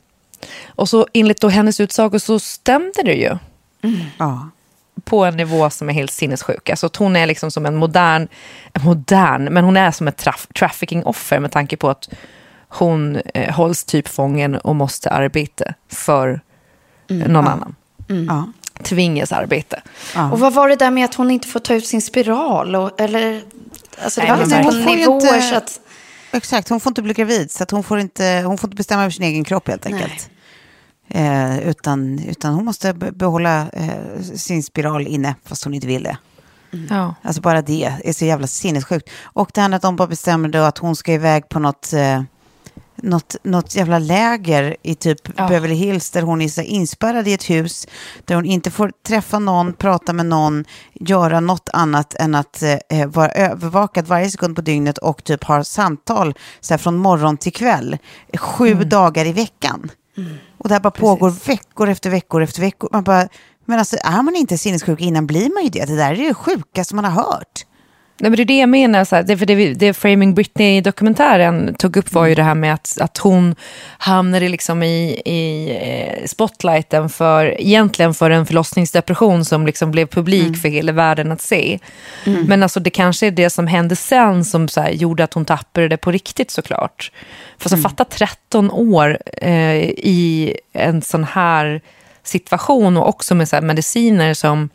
och 0.67 0.89
så 0.89 1.07
enligt 1.13 1.41
då 1.41 1.49
hennes 1.49 1.81
utsago 1.81 2.19
så 2.19 2.39
stämde 2.39 3.03
det 3.05 3.15
ju 3.15 3.37
Ja. 4.19 4.49
på 5.05 5.25
en 5.25 5.37
nivå 5.37 5.71
som 5.71 5.89
är 5.89 5.93
helt 5.93 6.11
sinnessjuk. 6.13 6.71
Alltså 6.71 6.87
att 6.87 6.97
hon 6.97 7.17
är 7.17 7.27
liksom 7.27 7.51
som 7.51 7.67
en 7.67 7.77
modern, 7.77 8.29
modern 8.85 9.45
men 9.45 9.65
hon 9.65 9.77
är 9.77 9.91
som 9.91 10.09
ett 10.09 10.17
traf, 10.17 10.47
trafficking-offer 10.55 11.39
med 11.39 11.51
tanke 11.53 11.77
på 11.77 11.91
att 11.91 12.09
hon 12.69 13.17
eh, 13.35 13.55
hålls 13.55 13.85
typ 13.85 14.09
fången 14.09 14.57
och 14.57 14.77
måste 14.77 15.11
arbeta 15.11 15.65
för 15.93 16.41
någon 17.09 17.49
annan. 17.49 17.75
Ja. 18.29 18.45
Tvingas 18.85 19.33
arbete. 19.33 19.83
Och 20.33 20.41
vad 20.41 20.53
var 20.55 20.69
det 20.69 20.77
där 20.77 20.91
med 20.91 21.05
att 21.05 21.15
hon 21.15 21.31
inte 21.31 21.49
får 21.49 21.61
ta 21.61 21.75
ut 21.75 21.87
sin 21.87 22.03
spiral? 22.03 22.77
Och, 22.77 23.01
eller, 23.01 23.43
alltså 24.03 24.21
det 24.21 24.27
Nej, 24.27 24.37
var 24.37 24.45
liksom 24.47 24.65
hon 24.65 24.85
på 24.85 24.91
nivåer 24.95 25.15
inte- 25.37 25.43
så 25.43 25.55
att... 25.55 25.81
Exakt, 26.33 26.69
hon 26.69 26.81
får 26.81 26.91
inte 26.91 27.03
bli 27.03 27.15
gravid 27.15 27.51
så 27.51 27.63
att 27.63 27.71
hon, 27.71 27.83
får 27.85 27.99
inte, 27.99 28.43
hon 28.47 28.59
får 28.59 28.69
inte 28.69 28.77
bestämma 28.77 29.03
över 29.03 29.11
sin 29.11 29.25
egen 29.25 29.45
kropp 29.45 29.69
helt 29.69 29.87
enkelt. 29.87 30.31
Eh, 31.09 31.59
utan, 31.69 32.19
utan 32.19 32.55
hon 32.55 32.65
måste 32.65 32.93
be- 32.95 33.13
behålla 33.13 33.69
eh, 33.73 34.23
sin 34.35 34.63
spiral 34.63 35.07
inne 35.07 35.35
fast 35.45 35.65
hon 35.65 35.75
inte 35.75 35.87
vill 35.87 36.03
det. 36.03 36.19
Ja. 36.91 37.15
Alltså 37.23 37.43
bara 37.43 37.63
det 37.63 37.95
är 38.05 38.13
så 38.13 38.25
jävla 38.25 38.47
sinnessjukt. 38.47 39.11
Och 39.23 39.51
det 39.55 39.61
här 39.61 39.73
att 39.73 39.83
de 39.83 39.97
bara 39.97 40.09
bestämmer 40.09 40.49
då 40.49 40.59
att 40.59 40.79
hon 40.79 40.97
ska 40.97 41.13
iväg 41.13 41.49
på 41.49 41.59
något, 41.59 41.93
eh, 41.93 42.23
något, 43.03 43.37
något 43.43 43.75
jävla 43.75 43.99
läger 43.99 44.77
i 44.83 44.95
typ 44.95 45.37
Beverly 45.37 45.75
Hills 45.75 46.11
där 46.11 46.23
hon 46.23 46.43
är 46.43 46.49
så 46.49 46.63
inspärrad 46.63 47.29
i 47.29 47.33
ett 47.33 47.51
hus 47.51 47.87
där 48.25 48.35
hon 48.35 48.45
inte 48.45 48.71
får 48.71 48.93
träffa 49.07 49.39
någon, 49.39 49.73
prata 49.73 50.13
med 50.13 50.27
någon, 50.27 50.65
göra 50.95 51.41
något 51.41 51.69
annat 51.73 52.15
än 52.15 52.35
att 52.35 52.63
eh, 52.63 53.07
vara 53.07 53.29
övervakad 53.29 54.07
varje 54.07 54.31
sekund 54.31 54.57
på 54.57 54.63
dygnet 54.63 54.99
och 54.99 55.25
typ 55.25 55.45
ha 55.45 55.65
samtal 55.65 56.35
så 56.61 56.75
här, 56.75 56.79
från 56.79 56.97
morgon 56.97 57.37
till 57.37 57.53
kväll, 57.53 57.99
sju 58.39 58.75
dagar 58.75 59.27
i 59.27 59.33
veckan. 59.33 59.91
Och 60.59 60.69
det 60.69 60.75
här 60.75 60.81
bara 60.81 60.91
pågår 60.91 61.31
veckor 61.31 61.89
efter 61.89 62.11
veckor 62.11 62.43
efter 62.43 62.61
veckor. 62.61 62.89
Man 62.93 63.05
bara, 63.05 63.29
men 63.65 63.79
alltså 63.79 63.97
är 64.05 64.23
man 64.23 64.37
inte 64.37 64.59
sinnessjuk 64.59 65.01
innan 65.01 65.27
blir 65.27 65.55
man 65.55 65.63
ju 65.63 65.69
det. 65.69 65.85
Det 65.85 65.97
där 65.97 66.13
är 66.13 66.29
det 66.29 66.35
sjukaste 66.35 66.95
man 66.95 67.05
har 67.05 67.23
hört. 67.23 67.65
Nej, 68.21 68.31
men 68.31 68.37
det 68.37 68.43
är 68.43 68.45
det 68.45 68.59
jag 68.59 68.69
menar. 68.69 69.05
Så 69.05 69.17
här, 69.17 69.23
det, 69.23 69.39
för 69.39 69.47
det, 69.47 69.75
det 69.75 69.93
Framing 69.93 70.35
Britney-dokumentären 70.35 71.75
tog 71.75 71.97
upp 71.97 72.13
var 72.13 72.27
ju 72.27 72.35
det 72.35 72.43
här 72.43 72.55
med 72.55 72.75
att, 72.75 72.99
att 73.01 73.19
hon 73.19 73.55
hamnade 73.99 74.49
liksom 74.49 74.83
i, 74.83 75.23
i 75.25 75.71
eh, 75.83 76.27
spotlighten 76.27 77.09
för, 77.09 77.61
egentligen 77.61 78.15
för 78.15 78.31
en 78.31 78.47
förlossningsdepression 78.47 79.45
som 79.45 79.67
liksom 79.67 79.91
blev 79.91 80.07
publik 80.07 80.57
för 80.57 80.69
hela 80.69 80.93
världen 80.93 81.33
att 81.33 81.41
se. 81.41 81.79
Men 82.47 82.63
alltså, 82.63 82.81
det 82.81 82.91
kanske 82.91 83.27
är 83.27 83.31
det 83.31 83.51
som 83.51 83.67
hände 83.67 83.97
sen 83.97 84.45
som 84.45 84.69
så 84.69 84.81
här, 84.81 84.91
gjorde 84.91 85.25
att 85.25 85.35
hon 85.35 85.45
tappade 85.45 85.89
det 85.89 85.97
på 85.97 86.11
riktigt 86.11 86.51
såklart. 86.51 87.13
För 87.59 87.69
så 87.69 87.77
fatta 87.77 88.05
13 88.05 88.71
år 88.71 89.19
eh, 89.37 89.77
i 89.85 90.57
en 90.73 91.03
sån 91.03 91.25
här 91.25 91.81
situation 92.31 92.97
och 92.97 93.09
också 93.09 93.35
med 93.35 93.49
så 93.49 93.61
mediciner 93.61 94.35
som... 94.35 94.69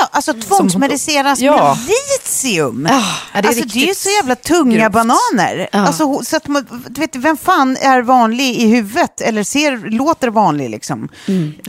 Ja, 0.00 0.08
alltså 0.12 0.32
tvångsmedicineras 0.34 1.40
Ja. 1.40 1.76
med 1.86 1.88
litium. 1.88 2.82
det 2.82 2.90
är 3.38 3.46
alltså 3.46 3.64
det 3.64 3.82
är 3.82 3.86
ju 3.86 3.94
så 3.94 4.08
jävla 4.10 4.34
tunga 4.36 4.76
grovt. 4.78 4.92
bananer. 4.92 5.68
Alltså, 5.72 6.04
ho- 6.04 6.22
så 6.24 6.36
att 6.36 6.46
man, 6.48 6.66
du 6.88 7.00
vet, 7.00 7.16
vem 7.16 7.36
fan 7.36 7.76
är 7.76 8.02
vanlig 8.02 8.54
i 8.54 8.66
huvudet 8.68 9.20
eller 9.20 9.42
ser, 9.42 9.90
låter 9.90 10.28
vanlig 10.28 10.70
liksom? 10.70 11.08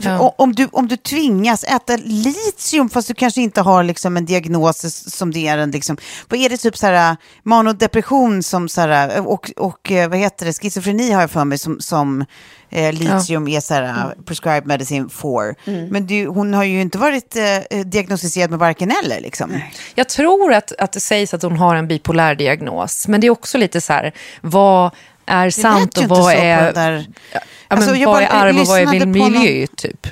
För 0.02 0.20
o- 0.20 0.34
Om, 0.38 0.54
du, 0.54 0.68
om 0.72 0.88
du 0.88 0.96
tvingas 0.96 1.64
äta 1.64 1.96
litium 1.96 2.90
fast 2.90 3.08
du 3.08 3.14
kanske 3.14 3.40
inte 3.40 3.60
har 3.60 3.82
liksom, 3.84 4.16
en 4.16 4.26
diagnos 4.26 5.04
som 5.14 5.30
det 5.32 5.46
är 5.48 5.58
en, 5.58 5.70
liksom, 5.70 5.96
vad 6.28 6.40
är 6.40 6.48
det 6.48 6.56
typ 6.56 6.76
så 6.78 6.86
här, 6.86 7.16
manodepression 7.42 8.42
som 8.42 8.68
så 8.68 8.80
här, 8.80 9.26
och, 9.28 9.50
och 9.56 9.92
eh, 9.92 10.08
vad 10.10 10.18
heter 10.18 10.46
det, 10.46 10.52
schizofreni 10.52 11.10
har 11.12 11.20
jag 11.20 11.30
för 11.30 11.44
mig 11.44 11.58
som, 11.58 11.80
som 11.80 12.24
eh, 12.70 12.92
litium 12.92 13.48
är 13.48 13.60
så 13.60 13.74
här, 13.74 14.14
prescribed 14.26 14.66
medicine 14.66 15.08
for. 15.08 15.54
Men 15.90 16.06
du, 16.06 16.26
hon 16.26 16.54
har 16.54 16.64
ju 16.64 16.80
inte 16.80 16.98
varit 16.98 17.36
eh, 17.36 17.80
diagnostiserad 17.80 18.50
med 18.50 18.58
varken 18.58 18.92
eller 19.04 19.20
liksom. 19.20 19.60
Jag 19.94 20.08
tror 20.08 20.52
att, 20.52 20.72
att 20.78 20.92
det 20.92 21.00
sägs 21.00 21.34
att 21.34 21.42
hon 21.42 21.56
har 21.56 21.74
en 21.74 21.88
bipolär 21.88 22.34
diagnos. 22.34 23.08
Men 23.08 23.20
det 23.20 23.26
är 23.26 23.30
också 23.30 23.58
lite 23.58 23.80
så 23.80 23.92
här, 23.92 24.12
vad 24.40 24.90
är 25.26 25.44
Det 25.44 25.52
sant 25.52 25.98
och 25.98 26.04
vad 26.04 26.32
är, 26.34 26.72
där- 26.72 27.06
ja, 27.32 27.40
Alltså, 27.68 27.90
men 27.90 28.04
vad 28.04 28.22
är 28.22 28.28
arv 28.28 28.58
och 28.60 28.66
vad 28.66 28.78
är 28.80 29.06
miljö, 29.06 29.66
typ? 29.76 30.06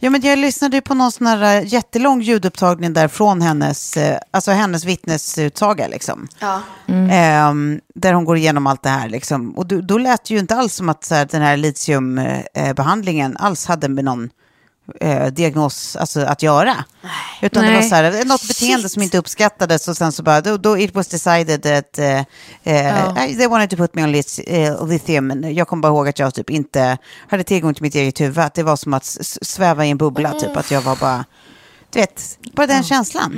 Ja, 0.00 0.10
men 0.10 0.20
jag 0.20 0.38
lyssnade 0.38 0.76
ju 0.76 0.80
på 0.80 0.94
någon 0.94 1.12
sån 1.12 1.26
här 1.26 1.56
eh, 1.56 1.66
jättelång 1.66 2.20
ljudupptagning 2.20 2.92
där 2.92 3.08
från 3.08 3.42
hennes, 3.42 3.96
eh, 3.96 4.18
alltså 4.30 4.50
hennes 4.50 4.84
vittnesutsaga. 4.84 5.88
Liksom. 5.88 6.28
Ja. 6.38 6.62
Ehm, 7.10 7.80
där 7.94 8.12
hon 8.12 8.24
går 8.24 8.36
igenom 8.36 8.66
allt 8.66 8.82
det 8.82 8.88
här. 8.88 9.08
Liksom. 9.08 9.50
Och 9.50 9.66
då, 9.66 9.80
då 9.80 9.98
lät 9.98 10.24
det 10.24 10.34
ju 10.34 10.40
inte 10.40 10.56
alls 10.56 10.74
som 10.74 10.88
att 10.88 11.04
så 11.04 11.14
här, 11.14 11.28
den 11.30 11.42
här 11.42 11.56
litiumbehandlingen 11.56 13.36
alls 13.36 13.66
hade 13.66 13.88
med 13.88 14.04
någon 14.04 14.30
eh, 15.00 15.26
diagnos 15.26 15.96
alltså, 15.96 16.20
att 16.20 16.42
göra. 16.42 16.84
Utan 17.42 17.62
det 17.62 17.70
Nej. 17.70 17.82
var 17.82 17.88
så 17.88 17.94
här, 17.94 18.24
något 18.24 18.48
beteende 18.48 18.88
som 18.88 19.02
inte 19.02 19.18
uppskattades 19.18 19.88
och 19.88 19.96
sen 19.96 20.12
så 20.12 20.22
bara, 20.22 20.40
då, 20.40 20.56
då 20.56 20.78
it 20.78 20.94
was 20.94 21.08
decided 21.08 21.62
that 21.62 21.98
eh, 21.98 22.18
eh, 22.62 23.36
they 23.36 23.46
wanted 23.46 23.70
to 23.70 23.76
put 23.76 23.94
me 23.94 24.04
on 24.04 24.12
lit, 24.12 24.40
eh, 24.46 24.86
lithium. 24.86 25.44
Jag 25.54 25.68
kommer 25.68 25.80
bara 25.80 25.92
ihåg 25.92 26.08
att 26.08 26.18
jag 26.18 26.34
typ 26.34 26.50
inte 26.50 26.98
hade 27.28 27.44
tillgång 27.44 27.74
till 27.74 27.82
mitt 27.82 27.94
eget 27.94 28.20
huvud. 28.20 28.38
Att 28.38 28.54
det 28.54 28.62
var 28.62 28.76
som 28.76 28.94
att 28.94 29.04
sväva 29.42 29.86
i 29.86 29.90
en 29.90 29.98
bubbla, 29.98 30.32
typ 30.32 30.56
att 30.56 30.70
jag 30.70 30.80
var 30.80 30.96
bara, 30.96 31.24
du 31.92 31.98
vet, 32.00 32.38
bara 32.52 32.66
den 32.66 32.82
känslan. 32.82 33.32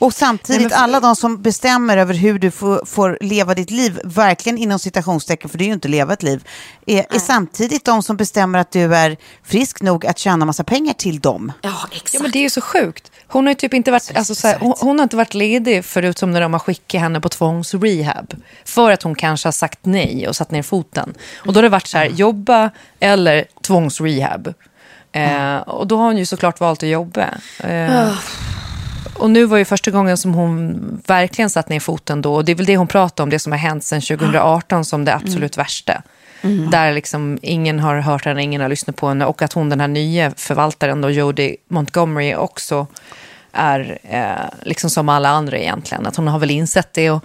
Och 0.00 0.14
samtidigt, 0.14 0.72
alla 0.72 1.00
de 1.00 1.16
som 1.16 1.42
bestämmer 1.42 1.96
över 1.96 2.14
hur 2.14 2.38
du 2.38 2.50
får, 2.50 2.84
får 2.86 3.18
leva 3.20 3.54
ditt 3.54 3.70
liv, 3.70 4.00
verkligen 4.04 4.58
inom 4.58 4.78
citationstecken, 4.78 5.50
för 5.50 5.58
det 5.58 5.64
är 5.64 5.66
ju 5.66 5.72
inte 5.72 5.86
att 5.86 5.90
leva 5.90 6.12
ett 6.12 6.22
liv, 6.22 6.44
är, 6.86 7.06
är 7.10 7.18
samtidigt 7.18 7.84
de 7.84 8.02
som 8.02 8.16
bestämmer 8.16 8.58
att 8.58 8.72
du 8.72 8.94
är 8.94 9.16
frisk 9.44 9.82
nog 9.82 10.06
att 10.06 10.18
tjäna 10.18 10.44
massa 10.44 10.64
pengar 10.64 10.92
till 10.92 11.20
dem. 11.20 11.52
Ja, 11.62 11.88
exakt. 11.92 12.14
Ja, 12.14 12.22
men 12.22 12.30
det 12.30 12.38
är 12.38 12.42
ju 12.42 12.50
så 12.50 12.60
sjukt. 12.60 13.12
Hon 13.26 13.46
har 13.46 13.50
ju 13.50 13.54
typ 13.54 13.74
inte 13.74 13.90
varit, 13.90 14.16
alltså, 14.16 14.34
så 14.34 14.48
här, 14.48 14.58
hon, 14.60 14.74
hon 14.80 14.98
har 14.98 15.02
inte 15.02 15.16
varit 15.16 15.34
ledig 15.34 15.84
förutom 15.84 16.30
när 16.30 16.40
de 16.40 16.52
har 16.52 16.60
skickat 16.60 17.00
henne 17.00 17.20
på 17.20 17.28
tvångsrehab. 17.28 18.34
För 18.64 18.90
att 18.90 19.02
hon 19.02 19.14
kanske 19.14 19.46
har 19.46 19.52
sagt 19.52 19.78
nej 19.82 20.28
och 20.28 20.36
satt 20.36 20.50
ner 20.50 20.62
foten. 20.62 21.14
Och 21.46 21.52
då 21.52 21.58
har 21.58 21.62
det 21.62 21.68
varit 21.68 21.86
så 21.86 21.98
här, 21.98 22.06
jobba 22.06 22.70
eller 23.00 23.44
tvångsrehab. 23.62 24.54
Eh, 25.12 25.56
och 25.56 25.86
då 25.86 25.96
har 25.96 26.04
hon 26.04 26.18
ju 26.18 26.26
såklart 26.26 26.60
valt 26.60 26.82
att 26.82 26.88
jobba. 26.88 27.28
Eh, 27.58 28.12
Och 29.20 29.30
nu 29.30 29.44
var 29.44 29.58
ju 29.58 29.64
första 29.64 29.90
gången 29.90 30.16
som 30.16 30.34
hon 30.34 30.80
verkligen 31.06 31.50
satt 31.50 31.68
ner 31.68 31.80
foten 31.80 32.22
då. 32.22 32.34
Och 32.34 32.44
det 32.44 32.52
är 32.52 32.56
väl 32.56 32.66
det 32.66 32.76
hon 32.76 32.86
pratar 32.86 33.24
om, 33.24 33.30
det 33.30 33.38
som 33.38 33.52
har 33.52 33.58
hänt 33.58 33.84
sedan 33.84 34.00
2018 34.00 34.84
som 34.84 35.04
det 35.04 35.14
absolut 35.14 35.58
värsta. 35.58 36.02
Där 36.70 36.92
liksom 36.92 37.38
ingen 37.42 37.80
har 37.80 37.96
hört 37.96 38.24
henne, 38.24 38.42
ingen 38.42 38.60
har 38.60 38.68
lyssnat 38.68 38.96
på 38.96 39.08
henne. 39.08 39.24
Och 39.24 39.42
att 39.42 39.52
hon, 39.52 39.68
den 39.68 39.80
här 39.80 39.88
nya 39.88 40.30
förvaltaren 40.30 41.00
då, 41.00 41.10
Jodie 41.10 41.56
Montgomery, 41.68 42.34
också 42.34 42.86
är 43.52 43.98
eh, 44.02 44.58
liksom 44.62 44.90
som 44.90 45.08
alla 45.08 45.28
andra 45.28 45.58
egentligen. 45.58 46.06
Att 46.06 46.16
hon 46.16 46.28
har 46.28 46.38
väl 46.38 46.50
insett 46.50 46.92
det. 46.92 47.10
Och 47.10 47.24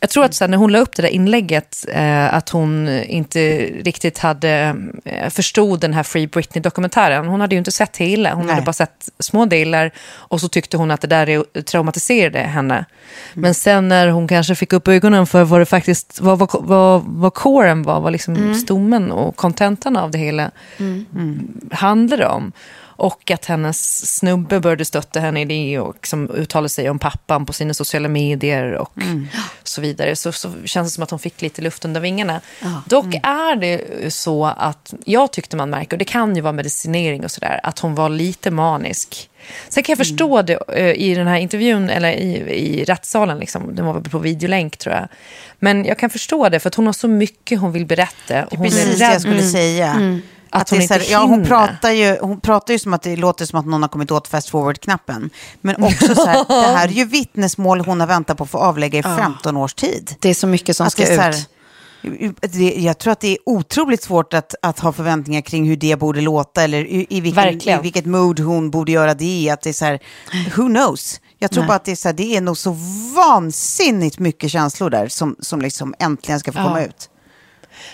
jag 0.00 0.10
tror 0.10 0.24
att 0.24 0.34
så 0.34 0.44
här, 0.44 0.48
när 0.48 0.58
hon 0.58 0.72
la 0.72 0.78
upp 0.78 0.96
det 0.96 1.02
där 1.02 1.08
inlägget, 1.08 1.86
eh, 1.88 2.34
att 2.34 2.48
hon 2.48 2.88
inte 2.88 3.56
riktigt 3.84 4.18
hade 4.18 4.76
eh, 5.04 5.28
förstod 5.30 5.80
den 5.80 5.94
här 5.94 6.02
Free 6.02 6.26
Britney-dokumentären. 6.26 7.26
Hon 7.26 7.40
hade 7.40 7.54
ju 7.54 7.58
inte 7.58 7.72
sett 7.72 7.96
hela, 7.96 8.34
hon 8.34 8.46
Nej. 8.46 8.54
hade 8.54 8.64
bara 8.64 8.72
sett 8.72 9.08
små 9.18 9.44
delar. 9.46 9.90
Och 10.12 10.40
så 10.40 10.48
tyckte 10.48 10.76
hon 10.76 10.90
att 10.90 11.00
det 11.00 11.06
där 11.08 11.28
är- 11.28 11.62
traumatiserade 11.62 12.38
henne. 12.38 12.84
Men 13.34 13.54
sen 13.54 13.88
när 13.88 14.08
hon 14.08 14.28
kanske 14.28 14.54
fick 14.54 14.72
upp 14.72 14.88
ögonen 14.88 15.26
för 15.26 15.44
vad 15.44 15.60
det 15.60 15.66
faktiskt, 15.66 16.20
vad, 16.20 16.38
vad, 16.38 16.50
vad, 16.52 17.02
vad 17.06 17.34
coren 17.34 17.82
var, 17.82 18.00
vad 18.00 18.12
liksom 18.12 18.54
stommen 18.54 19.12
och 19.12 19.36
kontentan 19.36 19.96
av 19.96 20.10
det 20.10 20.18
hela 20.18 20.50
handlade 21.72 22.26
om. 22.26 22.52
Och 23.00 23.30
att 23.30 23.44
hennes 23.46 24.06
snubbe 24.16 24.60
började 24.60 24.84
stötta 24.84 25.20
henne 25.20 25.40
i 25.40 25.44
det 25.44 25.78
och 25.78 25.94
liksom 25.94 26.30
uttala 26.30 26.68
sig 26.68 26.90
om 26.90 26.98
pappan 26.98 27.46
på 27.46 27.52
sina 27.52 27.74
sociala 27.74 28.08
medier 28.08 28.72
och 28.72 28.92
så 29.62 29.80
vidare. 29.80 30.16
så, 30.16 30.32
så 30.32 30.52
känns 30.64 30.88
det 30.88 30.94
som 30.94 31.02
att 31.02 31.10
hon 31.10 31.18
fick 31.18 31.42
lite 31.42 31.62
luft 31.62 31.84
under 31.84 32.00
vingarna. 32.00 32.40
Dock 32.86 33.04
Mm. 33.04 33.20
är 33.22 33.56
det 33.56 34.10
så 34.14 34.46
att 34.46 34.94
jag 35.04 35.32
tyckte 35.32 35.56
man 35.56 35.70
märker, 35.70 35.92
och 35.96 35.98
det 35.98 36.04
kan 36.04 36.36
ju 36.36 36.42
vara 36.42 36.52
medicinering 36.52 37.24
och 37.24 37.30
sådär, 37.30 37.60
att 37.62 37.78
hon 37.78 37.94
var 37.94 38.08
lite 38.08 38.50
manisk. 38.50 39.30
Sen 39.68 39.82
kan 39.82 39.92
jag 39.92 39.98
förstå 39.98 40.38
Mm. 40.38 40.46
det 40.46 40.58
eh, 40.80 41.02
i 41.08 41.14
den 41.14 41.26
här 41.26 41.38
intervjun, 41.38 41.90
eller 41.90 42.10
i, 42.12 42.32
i 42.54 42.84
rättssalen, 42.84 43.38
liksom. 43.38 43.74
den 43.74 43.86
var 43.86 43.92
väl 43.94 44.02
på 44.10 44.18
videolänk 44.18 44.76
tror 44.76 44.94
jag. 44.94 45.08
Men 45.58 45.84
jag 45.84 45.98
kan 45.98 46.10
förstå 46.10 46.48
det, 46.48 46.60
för 46.60 46.68
att 46.68 46.74
hon 46.74 46.86
har 46.86 46.92
så 46.92 47.08
mycket 47.08 47.60
hon 47.60 47.72
vill 47.72 47.86
berätta. 47.86 48.44
och 48.44 48.56
Hon 48.56 48.66
är 48.66 48.70
Precis 48.70 48.98
det 48.98 49.04
rädd 49.04 49.14
jag 49.14 49.20
skulle 49.20 49.42
säga. 49.42 50.20
Att 50.50 50.70
hon 50.70 50.82
så 50.82 50.94
här- 50.94 51.00
inte 51.00 51.12
ja, 51.12 51.20
hon, 51.20 51.30
hinner. 51.30 51.46
pratar 51.46 51.90
ju, 51.90 52.18
hon 52.20 52.40
pratar 52.40 52.72
ju 52.72 52.78
som 52.78 52.94
att 52.94 53.02
det 53.02 53.16
låter 53.16 53.44
som 53.46 53.58
att 53.58 53.66
någon 53.66 53.82
har 53.82 53.88
kommit 53.88 54.10
åt 54.10 54.28
fast 54.28 54.48
forward-knappen. 54.50 55.30
Men 55.60 55.82
också 55.84 56.14
så 56.14 56.26
här, 56.26 56.44
det 56.48 56.76
här 56.78 56.88
är 56.88 56.92
ju 56.92 57.04
vittnesmål 57.04 57.80
hon 57.80 58.00
har 58.00 58.06
väntat 58.06 58.36
på 58.38 58.44
att 58.44 58.50
få 58.50 58.58
avlägga 58.58 58.98
i 58.98 59.02
15 59.02 59.56
års 59.56 59.74
tid. 59.74 60.14
Det 60.20 60.28
är 60.30 60.34
så 60.34 60.46
mycket 60.46 60.76
som 60.76 60.86
Att 60.86 60.92
ska 60.92 61.06
så 61.06 61.12
här, 61.12 61.34
ut. 62.02 62.36
det, 62.40 62.74
jag 62.76 62.98
tror 62.98 63.12
att 63.12 63.20
det 63.20 63.28
är 63.28 63.38
otroligt 63.46 64.02
svårt 64.02 64.34
att, 64.34 64.54
att 64.62 64.78
ha 64.78 64.92
förväntningar 64.92 65.40
kring 65.40 65.68
hur 65.68 65.76
det 65.76 65.96
borde 65.98 66.20
låta 66.20 66.62
eller 66.62 66.78
i, 66.86 67.06
i, 67.10 67.20
vilken, 67.20 67.60
i 67.68 67.78
vilket 67.82 68.06
mood 68.06 68.40
hon 68.40 68.70
borde 68.70 68.92
göra 68.92 69.14
det 69.14 69.24
i. 69.24 69.50
Att 69.50 69.62
det 69.62 69.68
är 69.68 69.72
så 69.74 69.84
här, 69.84 69.98
who 70.56 70.66
knows? 70.68 71.20
Jag 71.38 71.50
tror 71.50 71.64
bara 71.66 71.74
att 71.76 71.84
det 71.84 71.92
är, 71.92 71.96
så 71.96 72.08
här, 72.08 72.12
det 72.12 72.36
är 72.36 72.40
nog 72.40 72.56
så 72.58 72.76
vansinnigt 73.16 74.18
mycket 74.18 74.50
känslor 74.50 74.90
där 74.90 75.08
som, 75.08 75.36
som 75.40 75.60
liksom 75.60 75.94
äntligen 75.98 76.40
ska 76.40 76.52
få 76.52 76.58
komma 76.58 76.82
ut. 76.82 77.10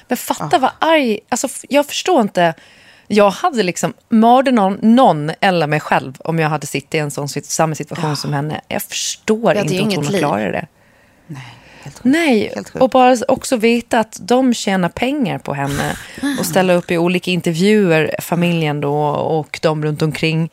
Men 0.09 0.17
fatta 0.17 0.59
vad 0.59 0.71
arg... 0.79 1.21
Alltså, 1.29 1.49
jag 1.69 1.87
förstår 1.87 2.21
inte. 2.21 2.55
Jag 3.09 3.31
hade 3.31 3.63
liksom 3.63 3.95
mördat 4.09 4.55
någon, 4.55 4.79
någon 4.83 5.31
eller 5.41 5.67
mig 5.67 5.81
själv 5.81 6.17
om 6.19 6.39
jag 6.39 6.49
hade 6.49 6.67
suttit 6.67 6.95
i 6.95 6.99
en 6.99 7.11
sån 7.11 7.29
samma 7.29 7.75
situation 7.75 8.17
som 8.17 8.33
henne. 8.33 8.61
Jag 8.69 8.83
förstår 8.83 9.55
Ja, 9.55 9.61
inte 9.63 9.83
att 9.83 9.95
hon 9.95 10.13
liv. 10.13 10.19
klarat 10.19 10.53
det. 10.53 10.67
Helt 11.87 11.97
sjukt. 11.97 12.05
Nej, 12.05 12.53
Helt 12.55 12.75
och 12.75 12.91
bara 12.91 13.17
också 13.29 13.57
veta 13.57 14.01
att 14.01 14.19
de 14.21 14.55
tjänar 14.55 14.89
pengar 14.89 15.39
på 15.39 15.55
henne 15.55 15.97
och 16.39 16.47
ställa 16.47 16.73
upp 16.73 16.91
i 16.91 16.99
olika 16.99 17.31
intervjuer, 17.31 18.17
familjen 18.21 18.81
då 18.81 18.97
och 19.09 19.59
de 19.63 19.85
runt 19.85 20.03
omkring. 20.03 20.51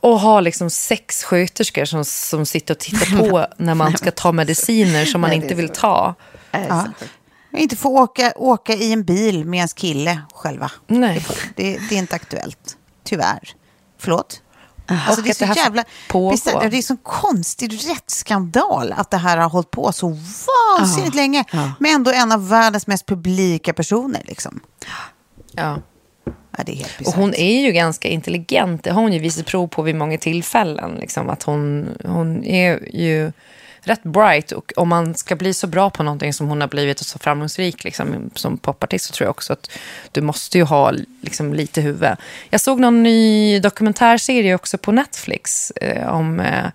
Och 0.00 0.20
ha 0.20 0.40
liksom 0.40 0.70
sex 0.70 1.24
sköterskor 1.24 1.84
som, 1.84 2.04
som 2.04 2.46
sitter 2.46 2.74
och 2.74 2.78
tittar 2.78 3.18
på 3.18 3.46
när 3.56 3.74
man 3.74 3.96
ska 3.96 4.10
ta 4.10 4.32
mediciner 4.32 5.04
som 5.04 5.20
man 5.20 5.30
Nej, 5.30 5.36
inte 5.36 5.54
vill 5.54 5.68
ta. 5.68 6.14
Ja. 6.50 6.86
Inte 7.52 7.76
få 7.76 8.02
åka, 8.02 8.32
åka 8.36 8.72
i 8.72 8.92
en 8.92 9.04
bil 9.04 9.44
med 9.44 9.58
ens 9.58 9.72
kille 9.72 10.22
själva. 10.34 10.70
Nej. 10.86 11.26
Det, 11.56 11.78
det 11.88 11.94
är 11.94 11.98
inte 11.98 12.16
aktuellt, 12.16 12.76
tyvärr. 13.04 13.54
Förlåt? 13.98 14.42
Alltså 14.86 15.22
det 15.22 15.30
är 15.30 15.34
så 15.34 15.44
det 15.44 15.56
jävla... 15.56 15.84
bisarrt. 16.30 16.70
Det 16.70 16.78
är 16.78 16.82
så 16.82 16.96
konstig 16.96 17.90
rättsskandal 17.90 18.92
att 18.92 19.10
det 19.10 19.16
här 19.16 19.36
har 19.36 19.48
hållit 19.48 19.70
på 19.70 19.92
så 19.92 20.18
vansinnigt 20.78 21.14
länge. 21.14 21.44
Med 21.80 21.94
ändå 21.94 22.10
en 22.10 22.32
av 22.32 22.48
världens 22.48 22.86
mest 22.86 23.06
publika 23.06 23.72
personer. 23.72 24.22
Liksom. 24.26 24.60
Ja. 25.52 25.78
Ja, 26.56 26.64
det 26.66 26.72
är 26.72 26.76
helt 26.76 27.06
Och 27.06 27.14
hon 27.14 27.34
är 27.34 27.60
ju 27.60 27.72
ganska 27.72 28.08
intelligent. 28.08 28.84
Det 28.84 28.90
har 28.90 29.02
hon 29.02 29.12
ju 29.12 29.18
visat 29.18 29.46
prov 29.46 29.66
på 29.66 29.82
vid 29.82 29.94
många 29.94 30.18
tillfällen. 30.18 30.94
Liksom, 30.94 31.30
att 31.30 31.42
hon, 31.42 31.88
hon 32.04 32.44
är 32.44 32.96
ju 32.96 33.32
rätt 33.84 34.02
bright. 34.02 34.52
Och 34.52 34.72
om 34.76 34.88
man 34.88 35.14
ska 35.14 35.36
bli 35.36 35.54
så 35.54 35.66
bra 35.66 35.90
på 35.90 36.02
någonting 36.02 36.32
som 36.32 36.48
hon 36.48 36.60
har 36.60 36.68
blivit 36.68 37.00
och 37.00 37.06
så 37.06 37.18
framgångsrik 37.18 37.84
liksom, 37.84 38.30
som 38.34 38.58
popartist 38.58 39.04
så 39.04 39.12
tror 39.12 39.26
jag 39.26 39.30
också 39.30 39.52
att 39.52 39.70
du 40.12 40.20
måste 40.20 40.58
ju 40.58 40.64
ha 40.64 40.90
liksom, 41.20 41.54
lite 41.54 41.80
huvud. 41.80 42.10
Jag 42.50 42.60
såg 42.60 42.80
någon 42.80 43.02
ny 43.02 43.60
dokumentärserie 43.60 44.54
också 44.54 44.78
på 44.78 44.92
Netflix 44.92 45.70
eh, 45.70 46.08
om, 46.08 46.40
eh, 46.40 46.66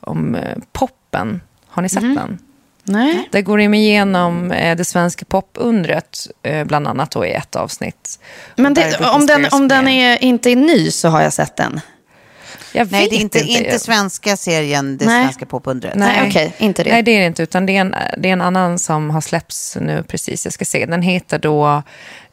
om 0.00 0.34
eh, 0.34 0.56
poppen. 0.72 1.40
Har 1.66 1.82
ni 1.82 1.88
sett 1.88 2.02
den? 2.02 2.38
Nej. 2.84 3.28
Där 3.32 3.40
går 3.40 3.58
de 3.58 3.74
igenom 3.74 4.52
eh, 4.52 4.76
det 4.76 4.84
svenska 4.84 5.24
popundret, 5.24 6.26
eh, 6.42 6.64
bland 6.64 6.88
annat 6.88 7.10
då 7.10 7.26
i 7.26 7.32
ett 7.32 7.56
avsnitt. 7.56 8.20
Men 8.56 8.74
det, 8.74 9.00
om 9.14 9.26
den, 9.26 9.46
om 9.52 9.68
den 9.68 9.88
är, 9.88 10.24
inte 10.24 10.50
är 10.50 10.56
ny 10.56 10.90
så 10.90 11.08
har 11.08 11.22
jag 11.22 11.32
sett 11.32 11.56
den. 11.56 11.80
Jag 12.72 12.92
Nej, 12.92 13.08
det 13.10 13.16
är 13.16 13.20
inte, 13.20 13.38
inte 13.38 13.78
svenska 13.78 14.36
serien 14.36 14.98
Det 14.98 15.06
Nej. 15.06 15.24
svenska 15.24 15.46
popundret. 15.46 15.94
Nej, 15.94 16.28
okej, 16.28 16.54
inte 16.58 16.82
det. 16.82 16.90
Nej, 16.90 17.02
det 17.02 17.10
är 17.10 17.20
det 17.20 17.26
inte. 17.26 17.42
Utan 17.42 17.66
det 17.66 17.76
är, 17.76 17.80
en, 17.80 17.94
det 18.18 18.28
är 18.28 18.32
en 18.32 18.40
annan 18.40 18.78
som 18.78 19.10
har 19.10 19.20
släppts 19.20 19.76
nu 19.80 20.02
precis. 20.02 20.46
Jag 20.46 20.52
ska 20.52 20.64
se. 20.64 20.86
Den 20.86 21.02
heter 21.02 21.38
då 21.38 21.82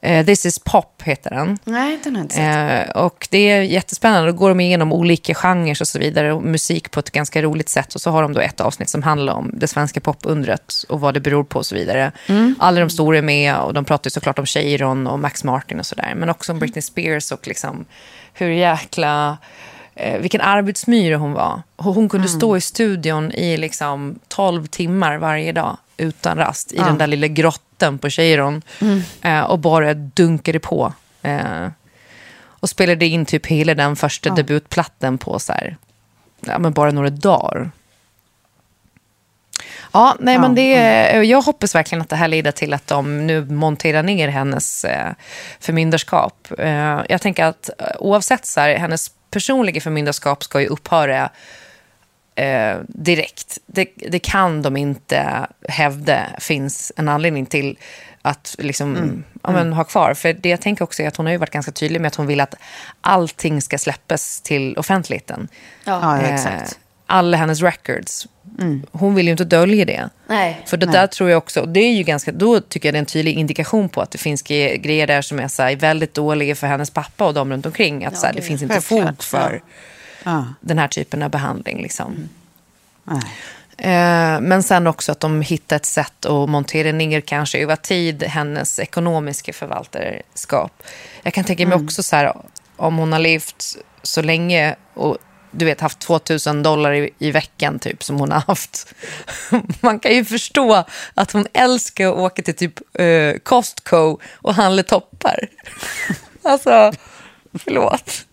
eh, 0.01 0.25
This 0.25 0.46
is 0.46 0.60
pop, 0.60 1.01
heter 1.03 1.29
den. 1.29 1.58
Nej, 1.63 2.00
den 2.03 2.15
har 2.15 2.20
jag 2.20 2.25
inte 2.25 2.36
sett. 2.36 2.96
Eh, 2.96 3.03
och 3.03 3.27
det 3.32 3.38
är 3.38 3.62
jättespännande. 3.62 4.32
Då 4.32 4.38
går 4.38 4.50
de 4.50 4.60
igenom 4.60 4.94
olika 4.94 5.34
genrer 5.34 5.82
och 5.82 5.88
så 5.88 6.00
vidare. 6.00 6.34
Och 6.34 6.44
musik 6.44 6.91
på 6.91 7.00
ett 7.00 7.12
ganska 7.12 7.41
roligt 7.41 7.69
sätt. 7.69 7.95
Och 7.95 8.02
så 8.02 8.12
har 8.12 8.21
de 8.21 8.34
då 8.34 8.39
ett 8.39 8.62
avsnitt 8.62 8.89
som 8.89 9.04
handlar 9.04 9.34
om 9.34 9.52
det 9.54 9.67
svenska 9.67 10.00
popundret 10.00 10.73
och 10.89 11.00
vad 11.00 11.13
det 11.13 11.19
beror 11.19 11.43
på 11.43 11.60
och 11.60 11.65
så 11.65 11.76
vidare. 11.76 12.12
Alla 12.60 12.80
de 12.80 12.89
stora 12.89 13.17
är 13.17 13.21
med 13.21 13.56
och 13.56 13.73
de 13.73 13.86
pratar 13.86 14.08
ju 14.08 14.12
såklart 14.12 14.39
om 14.39 14.45
Cheiron 14.45 15.08
och 15.08 15.19
Max 15.19 15.43
Martin 15.43 15.80
och 15.80 15.86
sådär. 15.86 16.13
Men 16.15 16.30
också 16.30 16.52
om 16.52 16.60
Britney 16.60 16.82
Spears 16.82 17.32
och 17.32 17.47
liksom 17.47 17.86
hur 18.34 18.50
jäkla... 18.50 19.38
Eh, 19.99 20.19
vilken 20.19 20.41
arbetsmyra 20.41 21.17
hon 21.17 21.33
var. 21.33 21.62
Hon 21.75 22.10
kunde 22.10 22.27
stå 22.27 22.57
i 22.57 22.62
studion 22.62 23.31
i 23.31 23.57
liksom 23.57 24.19
12 24.27 24.67
timmar 24.67 25.17
varje 25.17 25.51
dag 25.51 25.77
utan 25.97 26.38
rast 26.38 26.71
i 26.71 26.77
den 26.77 26.97
där 26.97 27.07
lilla 27.07 27.27
grotten 27.27 27.97
på 27.97 28.10
Cheiron. 28.10 28.62
Eh, 29.21 29.41
och 29.41 29.60
bara 29.60 29.93
dunkade 29.93 30.60
på. 30.60 30.93
Eh, 31.21 31.67
och 32.60 32.69
spelade 32.69 33.05
in 33.05 33.25
typ 33.25 33.45
hela 33.45 33.75
den 33.75 33.95
första 33.95 34.29
debutplattan 34.29 35.17
på 35.17 35.39
så 35.39 35.53
här, 35.53 35.77
ja, 36.39 36.60
men 36.60 36.73
bara 36.73 36.91
några 36.91 37.10
dagar. 37.10 37.71
Ja, 39.91 40.15
nej, 40.19 40.39
men 40.39 40.55
det, 40.55 40.71
jag 41.23 41.41
hoppas 41.41 41.75
verkligen 41.75 42.01
att 42.01 42.10
det 42.10 42.15
här 42.15 42.27
leder 42.27 42.51
till 42.51 42.73
att 42.73 42.88
de 42.88 43.27
nu 43.27 43.45
monterar 43.45 44.03
ner 44.03 44.27
hennes 44.27 44.86
eh, 44.86 45.12
förmyndarskap. 45.60 46.47
Eh, 46.57 47.01
jag 47.10 47.21
tänker 47.21 47.45
att 47.45 47.69
eh, 47.79 47.86
oavsett 47.99 48.45
så 48.45 48.60
här, 48.60 48.75
hennes 48.75 49.12
personliga 49.32 49.82
förmyndarskap 49.82 50.44
ska 50.44 50.62
ju 50.62 50.68
upphöra 50.68 51.30
eh, 52.36 52.78
direkt. 52.88 53.58
Det, 53.66 53.90
det 53.96 54.20
kan 54.20 54.62
de 54.62 54.78
inte 54.78 55.48
hävda 55.70 56.26
finns 56.40 56.92
en 56.96 57.10
anledning 57.10 57.46
till 57.46 57.78
att 58.22 58.56
liksom, 58.60 59.24
ja, 59.44 59.52
men, 59.52 59.74
ha 59.74 59.84
kvar. 59.84 60.13
För 60.13 60.34
det 60.34 60.50
jag 60.50 60.62
tänker 60.62 60.84
också 60.84 61.04
är 61.04 61.08
att 61.08 61.16
hon 61.16 61.26
har 61.26 61.34
ju 61.34 61.38
varit 61.38 61.52
ganska 61.52 61.72
tydlig 61.72 62.02
med 62.02 62.08
att 62.08 62.16
hon 62.16 62.28
vill 62.28 62.40
att 62.40 62.56
allting 63.02 63.62
ska 63.62 63.78
släppas 63.78 64.42
till 64.42 64.78
offentligheten. 64.78 65.48
Ja, 65.84 66.18
Eh, 66.18 66.34
exakt. 66.34 66.80
Alla 67.08 67.38
hennes 67.38 67.62
records. 67.62 68.28
Hon 68.91 69.15
vill 69.15 69.26
ju 69.26 69.32
inte 69.32 69.43
dölja 69.43 69.86
det. 69.86 70.10
Nej. 70.28 70.62
För 70.65 70.78
det 70.78 70.86
där 70.86 71.08
tror 71.08 71.30
jag 71.30 71.38
också, 71.38 71.65
det 71.65 71.80
är 71.80 71.93
ju 71.93 72.04
ganska, 72.04 72.32
då 72.32 72.60
tycker 72.60 72.88
jag 72.88 72.93
det 72.93 72.98
är 72.98 73.00
en 73.00 73.06
tydlig 73.06 73.34
indikation 73.38 73.89
på 73.89 74.02
att 74.02 74.12
det 74.12 74.17
finns 74.17 74.43
gre- 74.43 74.76
grejer 74.78 75.08
där 75.08 75.22
som 75.22 75.39
är 75.39 75.48
så 75.48 75.63
här, 75.63 75.76
väldigt 75.76 76.13
dåliga 76.13 76.56
för 76.56 76.67
hennes 76.67 76.89
pappa 76.89 77.26
och 77.28 77.34
de 77.34 77.52
runt 77.52 77.65
omkring. 77.65 78.06
Att 78.06 78.17
så 78.17 78.26
här, 78.26 78.34
det 78.34 78.41
finns 78.41 78.62
inte 78.62 78.82
fog 78.82 79.24
för 79.24 79.62
Ja. 80.24 80.46
den 80.62 80.78
här 80.80 80.88
typen 80.88 81.24
av 81.24 81.30
behandling. 81.32 81.82
Liksom. 81.82 82.30
Nej. 83.04 83.22
Eh, 83.78 84.41
men 84.41 84.63
sen 84.63 84.88
också 84.88 85.12
att 85.12 85.20
de 85.20 85.41
hittar 85.41 85.76
ett 85.76 85.86
sätt 85.86 86.26
att 86.26 86.50
montera 86.50 86.91
ner 86.91 87.22
kanske 87.22 87.60
över 87.60 87.76
tid 87.76 88.24
hennes 88.24 88.80
ekonomiska 88.80 89.54
förvaltarskap. 89.54 90.84
Jag 91.24 91.34
kan 91.34 91.43
tänka 91.43 91.67
mig 91.67 91.78
också 91.78 92.04
så 92.04 92.15
här, 92.15 92.34
om 92.76 92.98
hon 92.98 93.12
har 93.12 93.20
levt 93.20 93.63
så 94.04 94.22
länge 94.22 94.76
och 94.93 95.17
du 95.51 95.65
vet 95.65 95.81
haft 95.81 95.99
2000 95.99 96.63
dollar 96.63 96.91
i, 96.91 97.10
i 97.19 97.31
veckan 97.31 97.79
typ 97.79 98.03
som 98.03 98.19
hon 98.19 98.31
har 98.31 98.43
haft. 98.47 98.93
Man 99.81 99.99
kan 99.99 100.15
ju 100.15 100.25
förstå 100.25 100.83
att 101.13 101.31
hon 101.31 101.47
älskar 101.53 102.07
att 102.07 102.17
åka 102.17 102.41
till 102.41 102.55
typ 102.55 102.99
eh, 102.99 103.33
Costco 103.43 104.19
och 104.36 104.53
handla 104.53 104.83
toppar. 104.83 105.49
alltså, 106.43 106.93
förlåt. 107.53 108.25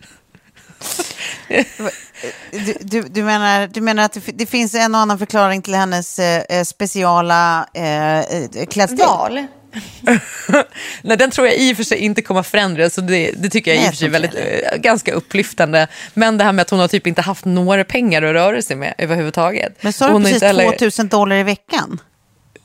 Du, 2.51 2.77
du, 2.81 3.01
du, 3.01 3.23
menar, 3.23 3.67
du 3.67 3.81
menar 3.81 4.03
att 4.03 4.13
det, 4.13 4.31
det 4.33 4.45
finns 4.45 4.75
en 4.75 4.95
och 4.95 5.01
annan 5.01 5.19
förklaring 5.19 5.61
till 5.61 5.75
hennes 5.75 6.19
eh, 6.19 6.43
eh, 6.49 6.63
speciala 6.63 7.67
eh, 7.73 8.19
eh, 8.19 8.65
klädstil? 8.69 9.05
Val? 9.05 9.47
Nej, 11.01 11.17
den 11.17 11.31
tror 11.31 11.47
jag 11.47 11.57
i 11.57 11.73
och 11.73 11.77
för 11.77 11.83
sig 11.83 11.97
inte 11.97 12.21
kommer 12.21 12.39
att 12.39 12.47
förändras. 12.47 12.93
Så 12.93 13.01
det, 13.01 13.31
det 13.37 13.49
tycker 13.49 13.73
jag 13.73 13.83
i 13.83 13.85
och 13.85 13.89
för 13.89 13.95
sig 13.97 14.07
är 14.07 14.11
väldigt, 14.11 14.35
eh, 14.35 14.77
ganska 14.77 15.13
upplyftande. 15.13 15.87
Men 16.13 16.37
det 16.37 16.43
här 16.43 16.51
med 16.51 16.61
att 16.63 16.69
hon 16.69 16.79
har 16.79 16.87
typ 16.87 17.07
inte 17.07 17.21
haft 17.21 17.45
några 17.45 17.83
pengar 17.83 18.21
att 18.21 18.33
röra 18.33 18.61
sig 18.61 18.75
med 18.75 18.93
överhuvudtaget. 18.97 19.83
Men 19.83 19.93
sa 19.93 20.07
du 20.07 20.13
precis 20.19 20.33
inte 20.33 20.47
heller- 20.47 20.71
2000 20.71 21.07
dollar 21.07 21.35
i 21.35 21.43
veckan? 21.43 21.99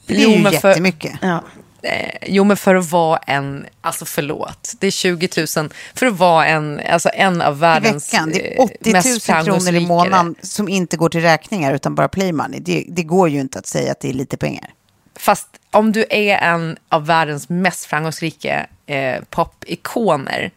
Det 0.07 0.15
är 0.15 0.21
Jo, 0.21 0.31
ju 0.31 0.59
för- 0.59 0.69
jättemycket. 0.69 1.13
Ja. 1.23 1.45
Eh, 1.83 2.11
jo, 2.27 2.45
men 2.45 2.57
för 2.57 2.75
att 2.75 2.91
vara 2.91 3.19
en, 3.19 3.67
alltså 3.81 4.05
förlåt, 4.05 4.73
det 4.81 4.87
är 4.87 4.91
20 4.91 5.29
000, 5.57 5.71
för 5.95 6.07
att 6.07 6.19
vara 6.19 6.47
en, 6.47 6.81
alltså 6.91 7.11
en 7.15 7.43
av 7.43 7.57
I 7.57 7.61
världens 7.61 8.15
veckan. 8.15 8.31
Det 8.31 8.55
är 8.55 8.59
eh, 8.59 8.65
80 8.65 8.93
mest 8.93 9.29
000 9.29 9.45
kronor 9.45 9.75
i 9.75 9.81
månaden 9.87 10.35
som 10.43 10.69
inte 10.69 10.97
går 10.97 11.09
till 11.09 11.21
räkningar 11.21 11.75
utan 11.75 11.95
bara 11.95 12.09
play 12.09 12.33
money. 12.33 12.61
Det, 12.61 12.85
det 12.89 13.03
går 13.03 13.29
ju 13.29 13.41
inte 13.41 13.59
att 13.59 13.67
säga 13.67 13.93
att 13.93 14.01
det 14.01 14.09
är 14.09 14.13
lite 14.13 14.37
pengar. 14.37 14.71
Fast 15.19 15.47
om 15.71 15.93
du 15.93 16.05
är 16.11 16.39
en 16.39 16.77
av 16.89 17.07
världens 17.07 17.49
mest 17.49 17.85
framgångsrika 17.85 18.67
eh, 18.87 19.23
popikoner 19.31 20.51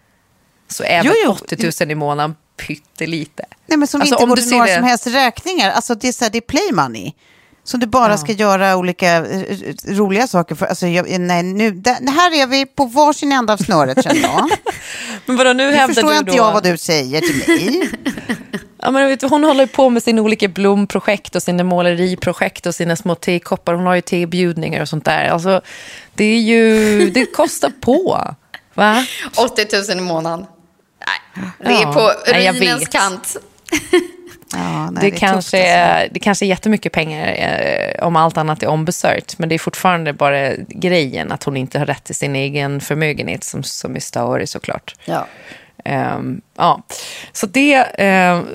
så 0.68 0.84
är 0.84 1.04
Jo, 1.04 1.14
jo. 1.26 1.32
80 1.32 1.72
000 1.84 1.92
i 1.92 1.96
månaden 1.96 2.36
pyttelite. 2.68 3.46
Nej, 3.68 3.78
men 3.78 3.88
som 3.88 4.02
Alltså, 4.02 4.16
inte 4.16 4.26
går 4.26 4.36
till 4.36 4.50
några 4.50 4.66
det- 4.66 4.76
som 4.76 4.84
helst 4.84 5.08
räkningar. 5.08 5.72
Alltså 5.72 5.96
det 5.96 6.08
är, 6.08 6.12
så 6.12 6.26
här, 6.26 6.32
det 6.32 6.38
är 6.38 6.42
play 6.42 6.72
money. 6.72 7.12
Som 7.66 7.80
du 7.80 7.88
bara 7.88 8.18
ska 8.18 8.32
göra 8.32 8.76
olika 8.78 9.12
eh, 9.16 9.58
roliga 9.88 10.28
saker 10.28 10.56
för. 10.56 10.66
Alltså, 10.66 10.88
jag, 10.88 11.20
nej, 11.20 11.44
nu, 11.44 11.72
det, 11.72 11.90
här 11.92 12.34
är 12.42 12.48
vi 12.48 12.66
på 12.66 12.86
varsin 12.86 13.32
ända 13.32 13.54
av 13.54 13.58
snöret 13.58 14.04
känner 14.04 14.22
jag. 14.22 14.50
Men 15.26 15.36
vadå, 15.36 15.54
nu, 15.54 15.66
nu 15.72 15.76
hävdar 15.76 15.94
förstår 15.94 16.12
du 16.12 16.18
inte 16.18 16.32
då... 16.32 16.38
jag 16.38 16.54
vad 16.54 16.64
du 16.64 16.78
säger 16.78 17.22
till 17.22 17.36
mig. 17.48 17.90
Ja, 18.84 18.92
men 18.92 19.08
vet, 19.08 19.20
du, 19.20 19.28
hon 19.28 19.44
håller 19.44 19.66
på 19.66 19.90
med 19.90 20.04
sina 20.04 20.22
olika 20.22 20.48
blomprojekt 20.48 21.36
och 21.36 21.44
sina 21.44 21.64
måleriprojekt 21.64 22.66
och 22.66 22.76
sina 22.76 22.96
små 22.96 23.16
tekoppar. 23.16 23.74
Hon 23.74 23.86
har 23.86 23.96
ju 23.96 24.02
tebjudningar 24.02 24.82
och 24.82 24.90
sånt 24.90 25.06
där. 25.06 25.26
Alltså, 25.26 25.62
det 26.14 26.24
är 26.26 26.40
ju, 26.40 27.10
det 27.10 27.26
kostar 27.26 27.72
på. 27.82 28.28
Va? 28.74 29.06
80 29.38 29.68
000 29.90 29.98
i 29.98 30.02
månaden. 30.02 30.46
Nej, 31.36 31.48
det 31.60 31.82
är 31.82 31.82
Ja. 31.82 31.94
på 31.94 32.12
jag 32.32 32.36
ruinens 32.56 32.82
vet. 32.82 32.92
kant. 32.92 33.38
Ja, 34.56 34.90
nej, 34.92 35.02
det, 35.04 35.10
tufft, 35.10 35.20
kanske 35.20 35.38
alltså. 35.38 35.58
är, 35.58 36.10
det 36.12 36.20
kanske 36.20 36.46
är 36.46 36.48
jättemycket 36.48 36.92
pengar 36.92 37.28
eh, 37.28 38.08
om 38.08 38.16
allt 38.16 38.38
annat 38.38 38.64
är 38.64 38.68
ombesörjt. 38.68 39.36
Men 39.40 39.50
det 39.50 39.56
är 39.56 39.60
fortfarande 39.60 40.14
bara 40.14 40.54
grejen 40.68 41.32
att 41.32 41.44
hon 41.44 41.58
inte 41.58 41.80
har 41.80 41.86
rätt 41.86 42.04
till 42.04 42.16
sin 42.16 42.36
egen 42.36 42.82
förmögenhet 42.82 43.44
som, 43.44 43.64
som 43.64 43.96
är 43.96 44.00
störig 44.00 44.50
såklart. 44.50 44.96
Ja. 45.06 45.28
Ehm, 45.84 46.42
ja. 46.58 46.82
Så 47.32 47.46
det, 47.48 47.74
ehm, 47.98 48.46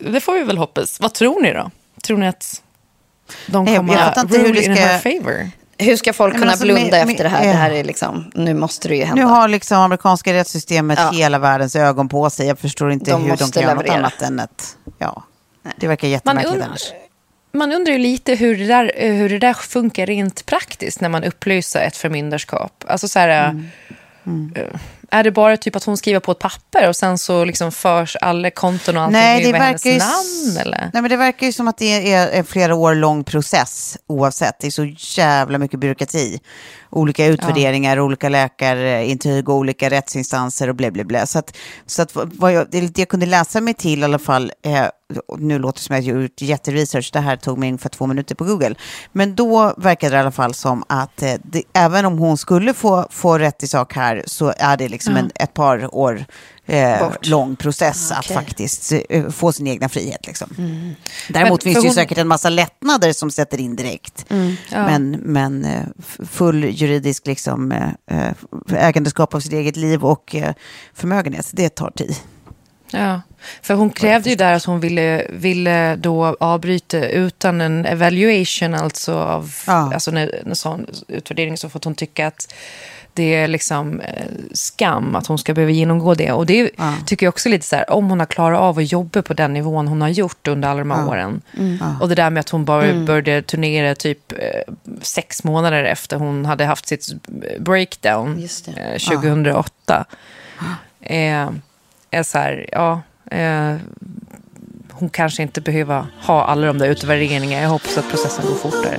det 0.00 0.20
får 0.20 0.32
vi 0.34 0.42
väl 0.44 0.58
hoppas. 0.58 1.00
Vad 1.00 1.14
tror 1.14 1.42
ni 1.42 1.52
då? 1.52 1.70
Tror 2.02 2.18
ni 2.18 2.28
att 2.28 2.62
de 3.46 3.66
jag- 3.66 3.76
kommer 3.76 3.94
jag 3.94 4.02
fattar 4.04 4.20
inte 4.22 4.38
hur 4.38 4.44
rule 4.44 4.60
det 4.60 4.64
in 4.66 4.74
ska- 4.76 4.84
her 4.84 4.98
favor? 4.98 5.50
Hur 5.78 5.96
ska 5.96 6.12
folk 6.12 6.34
kunna 6.34 6.50
alltså, 6.50 6.64
blunda 6.64 6.82
med- 6.90 7.08
efter 7.10 7.24
det 7.24 7.30
här? 7.30 7.40
med- 7.40 7.48
Det 7.48 7.58
här 7.58 7.70
är 7.70 7.84
liksom, 7.84 8.30
nu 8.34 8.54
måste 8.54 8.88
det 8.88 8.96
ju 8.96 9.04
hända. 9.04 9.22
Nu 9.22 9.28
har 9.28 9.48
liksom 9.48 9.78
amerikanska 9.78 10.32
rättssystemet 10.32 10.98
Ja. 11.02 11.10
hela 11.10 11.38
världens 11.38 11.76
ögon 11.76 12.08
på 12.08 12.30
sig. 12.30 12.46
Jag 12.46 12.58
förstår 12.58 12.92
inte 12.92 13.10
De 13.10 13.22
hur 13.22 13.28
de 13.36 13.42
måste 13.42 13.60
kan 13.60 13.62
göra 13.62 13.74
något 13.74 13.88
annat 13.88 14.22
än 14.22 14.40
att... 14.40 14.76
Ja, 14.98 15.22
det 15.76 15.88
verkar 15.88 16.06
Man, 16.06 16.12
jättemärkligt 16.12 16.54
und- 16.54 16.62
annars. 16.62 16.92
man 17.52 17.72
undrar 17.72 17.92
ju 17.92 17.98
lite 17.98 18.34
hur 18.34 18.58
det, 18.58 18.64
där, 18.66 18.92
eh, 18.96 19.12
hur 19.12 19.28
det 19.28 19.38
där 19.38 19.54
funkar 19.54 20.06
rent 20.06 20.46
praktiskt 20.46 21.00
när 21.00 21.08
man 21.08 21.24
upplöser 21.24 21.80
ett 21.80 21.96
förmyndarskap. 21.96 22.84
Alltså 22.88 23.08
så 23.08 23.18
här, 23.18 23.48
Mm. 24.26 24.52
eh, 24.56 24.62
Är 25.10 25.24
det 25.24 25.30
bara 25.30 25.56
typ 25.56 25.76
att 25.76 25.84
hon 25.84 25.96
skriver 25.96 26.20
på 26.20 26.32
ett 26.32 26.38
papper 26.38 26.88
och 26.88 26.96
sen 26.96 27.18
så 27.18 27.44
liksom 27.44 27.72
förs 27.72 28.16
alla 28.16 28.50
konton 28.50 28.96
och 28.96 29.02
allting 29.02 29.20
Nej, 29.20 29.42
det 29.42 29.48
över 29.48 29.58
hennes 29.58 29.86
ju... 29.86 29.98
namn? 29.98 30.58
Eller? 30.60 30.90
Nej, 30.92 31.02
men 31.02 31.10
det 31.10 31.16
verkar 31.16 31.46
ju 31.46 31.52
som 31.52 31.68
att 31.68 31.78
det 31.78 32.12
är 32.12 32.30
en 32.30 32.44
flera 32.44 32.74
år 32.74 32.94
lång 32.94 33.24
process 33.24 33.98
oavsett. 34.06 34.58
Det 34.60 34.66
är 34.66 34.70
så 34.70 34.84
jävla 35.20 35.58
mycket 35.58 35.80
byråkrati. 35.80 36.40
Olika 36.90 37.26
utvärderingar, 37.26 38.00
olika 38.00 38.28
läkarintyg 38.28 39.48
olika 39.48 39.90
rättsinstanser 39.90 40.68
och 40.68 40.74
bla 40.74 40.90
bla 40.90 41.04
bla. 41.04 41.26
Så 41.26 41.38
att, 41.38 41.56
så 41.86 42.02
att 42.02 42.10
vad 42.14 42.52
jag, 42.52 42.66
det 42.70 42.98
jag 42.98 43.08
kunde 43.08 43.26
läsa 43.26 43.60
mig 43.60 43.74
till 43.74 44.00
i 44.00 44.04
alla 44.04 44.18
fall, 44.18 44.52
eh, 44.62 44.84
nu 45.38 45.58
låter 45.58 45.78
det 45.78 45.84
som 45.84 45.96
att 45.96 46.04
jag 46.04 46.22
gjort 46.22 46.42
jätteresearch, 46.42 47.10
det 47.12 47.20
här 47.20 47.36
tog 47.36 47.58
mig 47.58 47.68
ungefär 47.68 47.88
två 47.88 48.06
minuter 48.06 48.34
på 48.34 48.44
Google. 48.44 48.74
Men 49.12 49.34
då 49.34 49.74
verkar 49.76 50.10
det 50.10 50.16
i 50.16 50.20
alla 50.20 50.30
fall 50.30 50.54
som 50.54 50.84
att 50.86 51.22
eh, 51.22 51.34
det, 51.42 51.62
även 51.72 52.04
om 52.04 52.18
hon 52.18 52.38
skulle 52.38 52.74
få, 52.74 53.06
få 53.10 53.38
rätt 53.38 53.62
i 53.62 53.66
sak 53.66 53.94
här 53.94 54.22
så 54.26 54.52
är 54.58 54.76
det 54.76 54.88
liksom 54.88 55.16
en, 55.16 55.30
ett 55.34 55.54
par 55.54 55.94
år 55.94 56.24
eh, 56.68 57.10
lång 57.22 57.56
process 57.56 58.12
att 58.12 58.18
Okej. 58.18 58.34
faktiskt 58.36 58.92
eh, 59.08 59.28
få 59.28 59.52
sin 59.52 59.66
egna 59.66 59.88
frihet. 59.88 60.26
Liksom. 60.26 60.48
Däremot 61.28 61.64
Men 61.64 61.72
finns 61.74 61.82
det 61.82 61.86
ju 61.86 61.88
hon- 61.88 61.94
säkert 61.94 62.18
en 62.18 62.28
massa 62.28 62.48
lättnader 62.48 63.12
som 63.12 63.30
sätter 63.30 63.60
in 63.60 63.76
direkt. 63.76 64.24
Men, 64.70 65.10
men 65.10 65.64
eh, 65.64 65.82
full 66.30 66.64
juridisk 66.64 67.26
liksom, 67.26 67.72
eh, 67.72 67.88
eh, 68.18 68.32
ägandeskap 68.88 69.34
av 69.34 69.40
sitt 69.40 69.52
eget 69.52 69.76
liv 69.76 70.04
och 70.04 70.36
förmögenhet, 70.94 71.50
det 71.52 71.68
tar 71.68 71.90
tid. 71.90 72.16
Ja, 72.90 73.20
för 73.62 73.74
hon 73.74 73.90
krävde 73.90 74.30
ju 74.30 74.36
där 74.36 74.52
att 74.52 74.64
hon 74.64 74.80
ville, 74.80 75.26
ville 75.32 75.96
då 75.96 76.36
avbryta 76.40 77.08
utan 77.08 77.60
en 77.60 77.86
evaluation, 77.86 78.74
alltså 78.74 79.14
av 79.14 79.54
Ja. 79.66 79.94
alltså 79.94 80.10
när, 80.10 80.42
en 80.46 80.56
sån 80.56 80.86
utvärdering, 81.08 81.56
så 81.56 81.68
får 81.68 81.80
hon 81.84 81.94
tycka 81.94 82.26
att 82.26 82.54
det 83.18 83.34
är 83.34 83.48
liksom 83.48 84.00
eh, 84.00 84.24
skam 84.52 85.14
att 85.16 85.26
hon 85.26 85.38
ska 85.38 85.54
behöva 85.54 85.72
genomgå 85.72 86.14
det. 86.14 86.32
Och 86.32 86.46
det 86.46 86.70
tycker 87.06 87.26
jag 87.26 87.32
också 87.32 87.48
lite 87.48 87.66
så 87.66 87.76
här, 87.76 87.90
om 87.90 88.10
hon 88.10 88.18
har 88.18 88.26
klarat 88.26 88.60
av 88.60 88.78
att 88.78 88.92
jobba 88.92 89.22
på 89.22 89.34
den 89.34 89.52
nivån 89.52 89.88
hon 89.88 90.00
har 90.00 90.08
gjort 90.08 90.48
under 90.48 90.68
alla 90.68 90.78
de 90.78 90.90
här 90.90 91.08
åren. 91.08 91.40
Och 92.00 92.08
det 92.08 92.14
där 92.14 92.30
med 92.30 92.40
att 92.40 92.48
hon 92.48 92.64
bara 92.64 92.94
började 92.94 93.42
turnera 93.42 93.94
typ 93.94 94.32
eh, 94.32 94.74
sex 95.02 95.44
månader 95.44 95.84
efter 95.84 96.16
hon 96.16 96.44
hade 96.44 96.64
haft 96.64 96.86
sitt 96.86 97.08
breakdown 97.58 98.40
Just 98.40 98.64
det. 98.64 98.72
eh, 98.80 98.98
2008. 98.98 100.04
Eh, 101.00 101.48
är 102.10 102.22
så 102.22 102.38
här, 102.38 102.66
ja, 102.72 103.00
hon 104.90 105.10
kanske 105.10 105.42
inte 105.42 105.60
behöver 105.60 106.06
ha 106.22 106.44
alla 106.44 106.66
de 106.66 106.78
där 106.78 106.88
utvärderingarna. 106.88 107.62
Jag 107.62 107.68
hoppas 107.68 107.98
att 107.98 108.10
processen 108.10 108.44
går 108.46 108.54
fortare. 108.54 108.98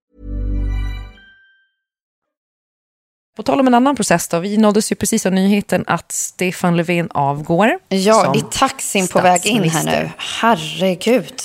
På 3.35 3.43
tal 3.43 3.59
om 3.59 3.67
en 3.67 3.73
annan 3.73 3.95
process 3.95 4.27
då. 4.27 4.39
Vi 4.39 4.57
nåddes 4.57 4.91
ju 4.91 4.95
precis 4.95 5.25
av 5.25 5.33
nyheten 5.33 5.83
att 5.87 6.11
Stefan 6.11 6.77
Löfven 6.77 7.11
avgår. 7.11 7.79
Ja, 7.89 8.35
i 8.35 8.43
taxin 8.51 9.07
på 9.07 9.21
väg 9.21 9.45
in 9.45 9.63
här 9.63 9.83
nu. 9.83 10.09
Herregud. 10.17 11.41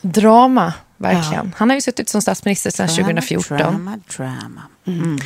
Drama, 0.00 0.72
verkligen. 0.96 1.54
Han 1.56 1.70
har 1.70 1.74
ju 1.74 1.80
suttit 1.80 2.08
som 2.08 2.22
statsminister 2.22 2.70
sedan 2.70 2.88
2014. 2.88 3.56
Drama, 3.58 3.98
drama. 4.16 4.62
Men 4.84 5.20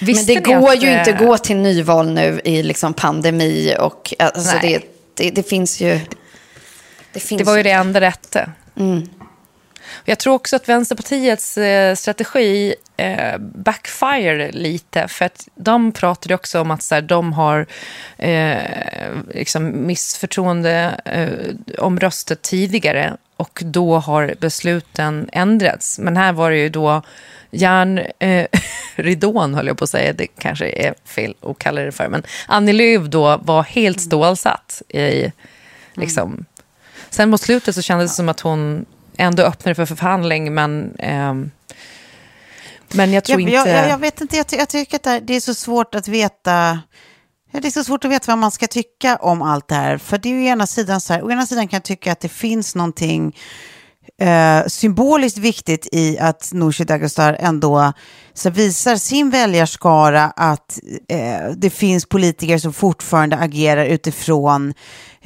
Visste 0.00 0.34
det 0.34 0.40
ni 0.40 0.54
går 0.54 0.72
att, 0.72 0.82
ju 0.82 0.88
eh, 0.88 0.98
inte 0.98 1.12
gå 1.24 1.38
till 1.38 1.56
nyval 1.56 2.10
nu 2.10 2.40
i 2.44 2.62
liksom 2.62 2.94
pandemi 2.94 3.76
och 3.80 4.14
alltså 4.18 4.56
det, 4.62 4.82
det, 5.14 5.30
det 5.30 5.42
finns 5.42 5.80
ju... 5.80 6.00
Det, 7.12 7.20
finns 7.20 7.38
Det 7.38 7.44
var 7.44 7.56
ju 7.56 7.62
det 7.62 7.70
enda 7.70 8.00
rätta. 8.00 8.50
Jag 10.10 10.18
tror 10.18 10.34
också 10.34 10.56
att 10.56 10.68
Vänsterpartiets 10.68 11.58
eh, 11.58 11.94
strategi 11.94 12.74
eh, 12.96 13.38
backfire 13.38 14.52
lite. 14.52 15.08
För 15.08 15.24
att 15.24 15.48
de 15.54 15.92
pratade 15.92 16.34
också 16.34 16.60
om 16.60 16.70
att 16.70 16.82
så 16.82 16.94
här, 16.94 17.02
de 17.02 17.32
har 17.32 17.66
eh, 18.18 18.56
liksom 19.34 19.86
missförtroende 19.86 21.00
eh, 21.04 21.84
omröstat 21.84 22.42
tidigare. 22.42 23.16
Och 23.36 23.62
då 23.64 23.98
har 23.98 24.34
besluten 24.40 25.28
ändrats. 25.32 25.98
Men 25.98 26.16
här 26.16 26.32
var 26.32 26.50
det 26.50 26.58
ju 26.58 26.68
då 26.68 27.02
järnridån, 27.50 29.50
eh, 29.50 29.56
höll 29.56 29.66
jag 29.66 29.78
på 29.78 29.84
att 29.84 29.90
säga. 29.90 30.12
Det 30.12 30.26
kanske 30.26 30.68
är 30.68 30.94
fel 31.04 31.34
att 31.40 31.58
kalla 31.58 31.80
det 31.80 31.92
för. 31.92 32.08
Men 32.08 32.22
Annie 32.48 32.72
Lööf 32.72 33.02
då 33.02 33.36
var 33.36 33.62
helt 33.62 34.00
stålsatt 34.00 34.82
i 34.88 35.32
liksom, 35.94 36.44
Sen 37.10 37.30
mot 37.30 37.40
slutet 37.40 37.74
så 37.74 37.82
kändes 37.82 38.10
det 38.10 38.16
som 38.16 38.28
att 38.28 38.40
hon 38.40 38.86
ändå 39.16 39.42
öppnade 39.42 39.74
för 39.74 39.86
förhandling, 39.86 40.54
men 40.54 40.94
ehm, 40.98 41.50
Men 42.94 43.12
jag 43.12 43.24
tror 43.24 43.40
jag, 43.40 43.60
inte... 43.60 43.70
Jag, 43.70 43.88
jag, 43.88 43.98
vet 43.98 44.20
inte, 44.20 44.36
jag, 44.36 44.46
jag 44.50 44.68
tycker 44.68 44.96
att 44.96 45.26
det 45.26 45.34
är 45.34 45.40
så 45.40 45.54
svårt 45.54 45.94
att 45.94 46.08
veta... 46.08 46.80
Det 47.52 47.66
är 47.66 47.70
så 47.70 47.84
svårt 47.84 48.04
att 48.04 48.10
veta 48.10 48.32
vad 48.32 48.38
man 48.38 48.50
ska 48.50 48.66
tycka 48.66 49.16
om 49.16 49.42
allt 49.42 49.68
det 49.68 49.74
här. 49.74 49.98
För 49.98 50.18
det 50.18 50.28
är 50.28 50.32
ju 50.32 50.46
ena 50.46 50.66
sidan 50.66 51.00
så 51.00 51.12
här, 51.12 51.22
å 51.22 51.30
ena 51.30 51.46
sidan 51.46 51.68
kan 51.68 51.76
jag 51.76 51.84
tycka 51.84 52.12
att 52.12 52.20
det 52.20 52.28
finns 52.28 52.74
någonting 52.74 53.36
eh, 54.20 54.66
symboliskt 54.66 55.38
viktigt 55.38 55.88
i 55.92 56.18
att 56.18 56.50
Nooshi 56.52 56.84
Dadgostar 56.84 57.36
ändå 57.40 57.92
så 58.34 58.50
visar 58.50 58.96
sin 58.96 59.30
väljarskara 59.30 60.24
att 60.36 60.78
eh, 61.08 61.50
det 61.56 61.70
finns 61.70 62.06
politiker 62.06 62.58
som 62.58 62.72
fortfarande 62.72 63.36
agerar 63.36 63.84
utifrån 63.84 64.74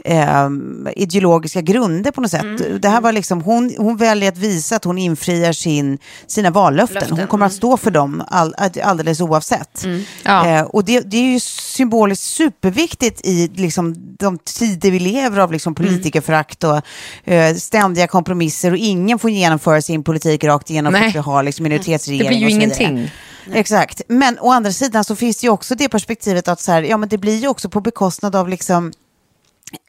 eh, 0.04 0.48
ideologiska 0.96 1.61
grunder 1.61 2.11
på 2.11 2.20
något 2.20 2.30
sätt. 2.30 2.42
Mm. 2.42 2.80
Det 2.80 2.88
här 2.88 3.00
var 3.00 3.12
liksom, 3.12 3.42
hon, 3.42 3.74
hon 3.78 3.96
väljer 3.96 4.28
att 4.28 4.38
visa 4.38 4.76
att 4.76 4.85
hon 4.85 4.98
infriar 4.98 5.52
sin, 5.52 5.98
sina 6.26 6.50
vallöften. 6.50 6.94
Löften. 6.94 7.18
Hon 7.18 7.26
kommer 7.26 7.46
att 7.46 7.52
stå 7.52 7.76
för 7.76 7.90
dem 7.90 8.22
all, 8.28 8.54
alldeles 8.83 9.20
oavsett. 9.20 9.85
Mm. 9.85 10.02
Ja. 10.22 10.48
Eh, 10.48 10.62
och 10.62 10.85
det, 10.85 11.00
det, 11.00 11.16
är 11.16 11.33
ju 11.33 11.40
symboliskt 11.40 12.24
superviktigt 12.24 13.20
i 13.26 13.50
liksom, 13.54 13.94
de 14.18 14.38
tider 14.38 14.90
vi 14.90 14.98
lever 14.98 15.38
av 15.38 15.52
liksom, 15.52 15.74
politikerförakt 15.74 16.64
och 16.64 16.80
eh, 17.24 17.54
ständiga 17.54 18.07
kompromisser 18.07 18.70
och 18.70 18.76
ingen 18.76 19.18
får 19.18 19.30
genomföra 19.30 19.83
sin 19.83 20.04
politik 20.04 20.44
rakt 20.44 20.70
igenom 20.70 20.92
för 20.92 21.00
att 21.00 21.14
vi 21.14 21.18
har 21.18 21.42
liksom, 21.42 21.62
minoritetsregering. 21.62 22.30
Det 22.30 22.37
blir 22.37 22.48
ju 22.48 22.50
ingenting. 22.50 23.11
Exakt, 23.52 24.02
men 24.09 24.38
å 24.40 24.50
andra 24.50 24.72
sidan 24.72 25.04
så 25.04 25.16
finns 25.16 25.37
det 25.37 25.44
ju 25.44 25.50
också 25.50 25.74
det 25.74 25.88
perspektivet 25.88 26.48
att 26.48 26.61
så 26.61 26.72
här, 26.72 26.83
ja 26.83 26.96
men 26.96 27.09
det 27.09 27.18
blir 27.18 27.37
ju 27.37 27.48
också 27.48 27.68
på 27.68 27.80
bekostnad 27.80 28.37
av 28.37 28.48
liksom 28.48 28.92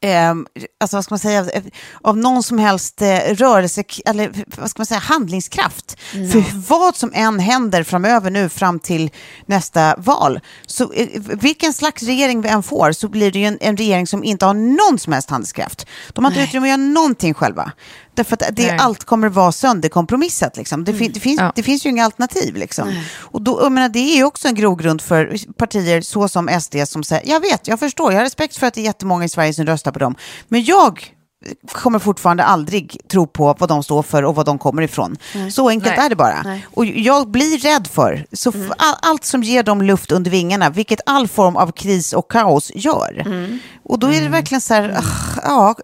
eh, 0.01 0.33
alltså 0.79 0.97
vad 0.97 1.03
ska 1.03 1.13
man 1.13 1.19
säga, 1.19 1.45
av 2.01 2.17
någon 2.17 2.43
som 2.43 2.59
helst 2.59 3.01
eh, 3.01 3.17
rörelse, 3.17 3.83
eller 4.05 4.31
vad 4.57 4.69
ska 4.69 4.79
man 4.79 4.85
säga, 4.85 4.99
handlingskraft. 4.99 5.97
Mm. 6.13 6.31
För 6.31 6.43
vad 6.69 6.95
som 6.95 7.11
än 7.13 7.39
händer 7.39 7.83
framöver 7.83 8.31
nu 8.31 8.49
fram 8.49 8.79
till 8.79 9.11
nästa 9.45 9.95
val, 9.97 10.39
så 10.65 10.93
eh, 10.93 11.07
vilken 11.21 11.73
slags 11.73 12.03
regering 12.03 12.41
vi 12.41 12.49
än 12.49 12.63
får 12.63 12.91
så 12.91 13.07
blir 13.07 13.31
det 13.31 13.39
ju 13.39 13.45
en, 13.45 13.57
en 13.61 13.77
regering 13.77 14.07
som 14.07 14.23
inte 14.23 14.45
har 14.45 14.53
någon 14.53 14.99
som 14.99 15.13
helst 15.13 15.29
handlingskraft. 15.29 15.87
De 16.13 16.23
har 16.23 16.31
inte 16.31 16.43
utrymme 16.43 16.65
att 16.65 16.69
göra 16.69 16.77
någonting 16.77 17.33
själva. 17.33 17.71
Därför 18.15 18.33
att 18.33 18.55
det, 18.55 18.71
allt 18.71 19.03
kommer 19.03 19.29
vara 19.29 19.51
sönderkompromissat. 19.51 20.57
Liksom. 20.57 20.83
Det, 20.83 20.93
fin, 20.93 21.11
det, 21.13 21.19
finns, 21.19 21.41
ja. 21.41 21.51
det 21.55 21.63
finns 21.63 21.85
ju 21.85 21.89
inga 21.89 22.05
alternativ. 22.05 22.55
Liksom. 22.55 22.93
Och 23.17 23.41
då, 23.41 23.59
jag 23.61 23.71
menar, 23.71 23.89
det 23.89 24.19
är 24.19 24.23
också 24.23 24.47
en 24.47 24.55
grogrund 24.55 25.01
för 25.01 25.53
partier 25.53 26.01
så 26.01 26.27
som 26.27 26.59
SD 26.61 26.75
som 26.85 27.03
säger, 27.03 27.29
jag 27.29 27.39
vet, 27.39 27.67
jag 27.67 27.79
förstår, 27.79 28.11
jag 28.11 28.19
har 28.19 28.23
respekt 28.23 28.57
för 28.57 28.67
att 28.67 28.73
det 28.73 28.81
är 28.81 28.85
jättemånga 28.85 29.25
i 29.25 29.29
Sverige 29.29 29.53
som 29.53 29.65
röstar 29.65 29.91
på 29.91 29.99
dem. 29.99 30.15
Men 30.47 30.63
jag 30.63 31.14
kommer 31.71 31.99
fortfarande 31.99 32.43
aldrig 32.43 32.97
tro 33.07 33.27
på 33.27 33.55
vad 33.59 33.69
de 33.69 33.83
står 33.83 34.03
för 34.03 34.23
och 34.23 34.35
vad 34.35 34.45
de 34.45 34.57
kommer 34.57 34.81
ifrån. 34.81 35.17
Nej. 35.35 35.51
Så 35.51 35.69
enkelt 35.69 35.95
Nej. 35.97 36.05
är 36.05 36.09
det 36.09 36.15
bara. 36.15 36.41
Nej. 36.41 36.67
Och 36.73 36.85
jag 36.85 37.27
blir 37.27 37.57
rädd 37.57 37.87
för 37.87 38.25
så 38.31 38.51
mm. 38.51 38.71
all, 38.77 38.95
allt 39.01 39.25
som 39.25 39.43
ger 39.43 39.63
dem 39.63 39.81
luft 39.81 40.11
under 40.11 40.31
vingarna, 40.31 40.69
vilket 40.69 40.99
all 41.05 41.27
form 41.27 41.55
av 41.55 41.71
kris 41.71 42.13
och 42.13 42.31
kaos 42.31 42.71
gör. 42.75 43.23
Mm. 43.25 43.59
Och 43.83 43.99
då 43.99 44.07
är 44.07 44.11
det 44.11 44.17
mm. 44.17 44.31
verkligen 44.31 44.61
så 44.61 44.73
här, 44.73 44.89
uh, 44.89 45.37
ja, 45.43 45.75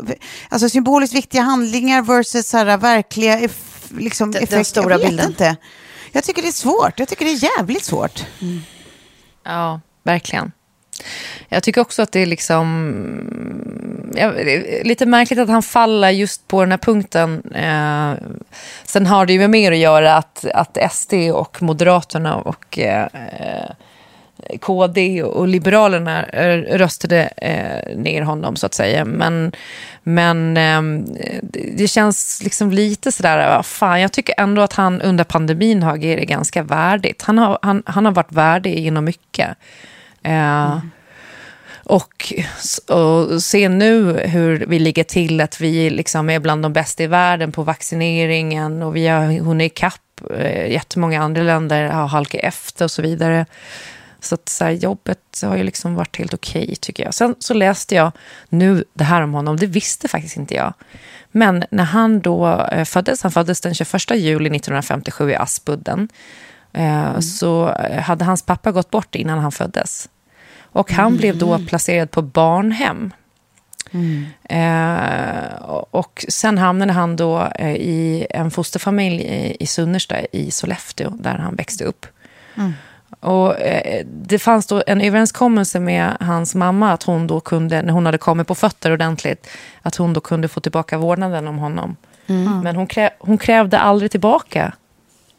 alltså 0.49 0.69
symboliskt 0.69 1.15
viktiga 1.15 1.41
handlingar 1.41 2.01
versus 2.01 2.49
så 2.49 2.57
här, 2.57 2.77
verkliga 2.77 3.49
liksom, 3.97 4.29
effekter. 4.29 4.55
Den 4.55 4.65
stora 4.65 4.91
jag 4.91 5.01
bilden. 5.01 5.27
Inte. 5.27 5.55
Jag 6.11 6.23
tycker 6.23 6.41
det 6.41 6.47
är 6.47 6.51
svårt, 6.51 6.99
jag 6.99 7.07
tycker 7.07 7.25
det 7.25 7.31
är 7.31 7.57
jävligt 7.57 7.83
svårt. 7.83 8.25
Mm. 8.41 8.61
Ja, 9.43 9.81
verkligen. 10.03 10.51
Jag 11.49 11.63
tycker 11.63 11.81
också 11.81 12.01
att 12.01 12.11
det 12.11 12.19
är 12.19 12.25
liksom 12.25 12.67
ja, 14.15 14.31
lite 14.83 15.05
märkligt 15.05 15.39
att 15.39 15.49
han 15.49 15.63
faller 15.63 16.09
just 16.09 16.47
på 16.47 16.61
den 16.61 16.71
här 16.71 16.77
punkten. 16.77 17.43
Eh, 17.55 18.27
sen 18.83 19.05
har 19.05 19.25
det 19.25 19.33
ju 19.33 19.39
med 19.39 19.49
mer 19.49 19.71
att 19.71 19.77
göra 19.77 20.15
att, 20.15 20.45
att 20.53 20.77
SD 20.91 21.13
och 21.33 21.61
Moderaterna 21.61 22.35
och 22.35 22.79
eh, 22.79 23.07
KD 24.59 25.23
och 25.23 25.47
Liberalerna 25.47 26.25
röstade 26.71 27.29
eh, 27.37 27.97
ner 27.97 28.21
honom 28.21 28.55
så 28.55 28.65
att 28.65 28.73
säga. 28.73 29.05
Men, 29.05 29.51
men 30.03 30.57
eh, 30.57 30.81
det 31.73 31.87
känns 31.87 32.41
liksom 32.43 32.71
lite 32.71 33.11
sådär, 33.11 33.61
fan 33.61 34.01
jag 34.01 34.11
tycker 34.11 34.35
ändå 34.37 34.61
att 34.61 34.73
han 34.73 35.01
under 35.01 35.23
pandemin 35.23 35.83
har 35.83 35.93
agerat 35.93 36.27
ganska 36.27 36.63
värdigt. 36.63 37.21
Han 37.21 37.37
har, 37.37 37.59
han, 37.61 37.83
han 37.85 38.05
har 38.05 38.11
varit 38.11 38.31
värdig 38.31 38.75
inom 38.75 39.05
mycket. 39.05 39.57
Eh, 40.23 40.71
mm. 40.71 40.91
Och, 41.83 42.33
och 42.87 43.43
se 43.43 43.69
nu 43.69 44.13
hur 44.13 44.65
vi 44.67 44.79
ligger 44.79 45.03
till, 45.03 45.41
att 45.41 45.61
vi 45.61 45.89
liksom 45.89 46.29
är 46.29 46.39
bland 46.39 46.63
de 46.63 46.73
bästa 46.73 47.03
i 47.03 47.07
världen 47.07 47.51
på 47.51 47.63
vaccineringen 47.63 48.83
och 48.83 48.95
vi 48.95 49.07
har 49.07 49.39
hunnit 49.39 49.71
ikapp. 49.71 50.01
Eh, 50.37 50.71
jättemånga 50.71 51.21
andra 51.21 51.43
länder 51.43 51.89
har 51.89 52.07
halkat 52.07 52.41
efter 52.43 52.85
och 52.85 52.91
så 52.91 53.01
vidare. 53.01 53.45
Så 54.19 54.35
att 54.35 54.49
så 54.49 54.63
här, 54.63 54.71
jobbet 54.71 55.19
har 55.43 55.57
ju 55.57 55.63
liksom 55.63 55.95
varit 55.95 56.17
helt 56.17 56.33
okej, 56.33 56.63
okay, 56.63 56.75
tycker 56.75 57.03
jag. 57.03 57.13
Sen 57.13 57.35
så 57.39 57.53
läste 57.53 57.95
jag 57.95 58.11
nu 58.49 58.83
det 58.93 59.03
här 59.03 59.21
om 59.21 59.33
honom, 59.33 59.57
det 59.57 59.67
visste 59.67 60.07
faktiskt 60.07 60.37
inte 60.37 60.55
jag. 60.55 60.73
Men 61.31 61.63
när 61.71 61.83
han 61.83 62.21
då 62.21 62.67
eh, 62.71 62.85
föddes, 62.85 63.23
han 63.23 63.31
föddes 63.31 63.61
den 63.61 63.73
21 63.73 64.11
juli 64.11 64.55
1957 64.55 65.31
i 65.31 65.35
Aspudden, 65.35 66.09
eh, 66.73 67.09
mm. 67.09 67.21
så 67.21 67.75
hade 68.01 68.25
hans 68.25 68.43
pappa 68.43 68.71
gått 68.71 68.89
bort 68.89 69.15
innan 69.15 69.39
han 69.39 69.51
föddes. 69.51 70.09
Och 70.71 70.91
han 70.91 71.07
mm. 71.07 71.17
blev 71.17 71.37
då 71.37 71.59
placerad 71.67 72.11
på 72.11 72.21
barnhem. 72.21 73.13
Mm. 73.91 74.25
Eh, 74.43 75.55
och 75.91 76.25
sen 76.29 76.57
hamnade 76.57 76.93
han 76.93 77.15
då 77.15 77.47
eh, 77.55 77.75
i 77.75 78.27
en 78.29 78.51
fosterfamilj 78.51 79.21
i, 79.21 79.57
i 79.59 79.67
Sunnersta 79.67 80.15
i 80.31 80.51
Sollefteå, 80.51 81.09
där 81.09 81.35
han 81.35 81.55
växte 81.55 81.83
upp. 81.83 82.05
Mm. 82.57 82.73
Och 83.19 83.59
eh, 83.59 84.05
det 84.05 84.39
fanns 84.39 84.67
då 84.67 84.83
en 84.87 85.01
överenskommelse 85.01 85.79
med 85.79 86.17
hans 86.19 86.55
mamma 86.55 86.93
att 86.93 87.03
hon 87.03 87.27
då 87.27 87.39
kunde, 87.39 87.81
när 87.81 87.93
hon 87.93 88.05
hade 88.05 88.17
kommit 88.17 88.47
på 88.47 88.55
fötter 88.55 88.91
ordentligt, 88.91 89.47
att 89.81 89.95
hon 89.95 90.13
då 90.13 90.21
kunde 90.21 90.47
få 90.47 90.59
tillbaka 90.59 90.97
vårdnaden 90.97 91.47
om 91.47 91.57
honom. 91.57 91.95
Mm. 92.27 92.59
Men 92.59 92.75
hon, 92.75 92.87
krä, 92.87 93.09
hon 93.19 93.37
krävde 93.37 93.79
aldrig 93.79 94.11
tillbaka 94.11 94.73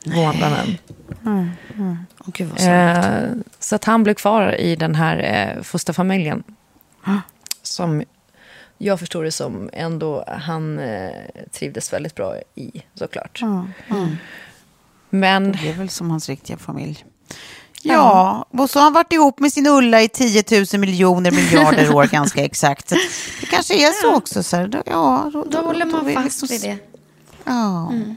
vårdnaden. 0.07 0.79
Mm. 1.27 1.51
Mm. 1.77 1.99
Oh, 2.19 2.69
eh, 2.69 3.31
så 3.59 3.75
att 3.77 3.85
han 3.85 4.03
blev 4.03 4.15
kvar 4.15 4.61
i 4.61 4.77
den 4.77 4.95
här 4.95 5.17
eh, 5.19 5.63
fosterfamiljen. 5.63 6.43
Mm. 7.07 7.21
Som 7.63 8.03
jag 8.79 9.01
förstår 9.01 9.25
det 9.25 9.33
som 9.33 9.71
ändå 9.73 10.25
han 10.29 10.79
eh, 10.79 11.11
trivdes 11.53 11.93
väldigt 11.93 12.15
bra 12.15 12.37
i, 12.55 12.83
såklart. 12.95 13.43
Mm. 13.43 14.17
Men... 15.11 15.53
Det 15.53 15.59
blev 15.59 15.77
väl 15.77 15.89
som 15.89 16.11
hans 16.11 16.29
riktiga 16.29 16.57
familj. 16.57 17.05
Ja, 17.83 18.47
och 18.51 18.71
så 18.71 18.79
har 18.79 18.85
han 18.85 18.93
varit 18.93 19.13
ihop 19.13 19.39
med 19.39 19.53
sin 19.53 19.67
Ulla 19.67 20.03
i 20.03 20.09
10 20.09 20.45
000 20.73 20.81
miljoner 20.81 21.31
miljarder 21.31 21.95
år 21.95 22.07
ganska 22.13 22.45
exakt. 22.45 22.89
Det 23.41 23.47
kanske 23.47 23.75
är 23.75 23.93
så 24.03 24.15
också. 24.15 24.43
Så 24.43 24.57
här, 24.57 24.83
ja, 24.87 25.31
då, 25.33 25.45
då, 25.45 25.51
då 25.51 25.67
håller 25.67 25.87
man 25.87 26.05
då 26.05 26.11
fast 26.11 26.43
liksom, 26.43 26.49
vid 26.49 26.61
det. 26.61 26.79
Ja, 27.45 27.89
mm. 27.93 28.17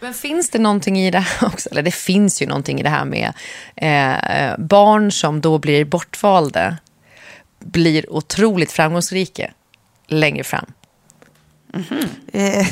Men 0.00 0.14
finns 0.14 0.50
det 0.50 0.58
någonting 0.58 0.98
i 0.98 1.10
det 1.10 1.18
här 1.18 1.48
också? 1.52 1.70
Eller 1.70 1.82
det 1.82 1.94
finns 1.94 2.42
ju 2.42 2.46
någonting 2.46 2.80
i 2.80 2.82
det 2.82 2.88
här 2.88 3.04
med 3.04 3.32
eh, 3.76 4.48
eh 4.48 4.58
barn 4.58 5.12
som 5.12 5.40
då 5.40 5.58
blir 5.58 5.84
bortvalda 5.84 6.76
blir 7.58 8.12
otroligt 8.12 8.72
framgångsrika 8.72 9.50
längre 10.06 10.44
fram. 10.44 10.66
Mm 11.74 11.84
-hmm. 11.84 12.08
eh, 12.32 12.66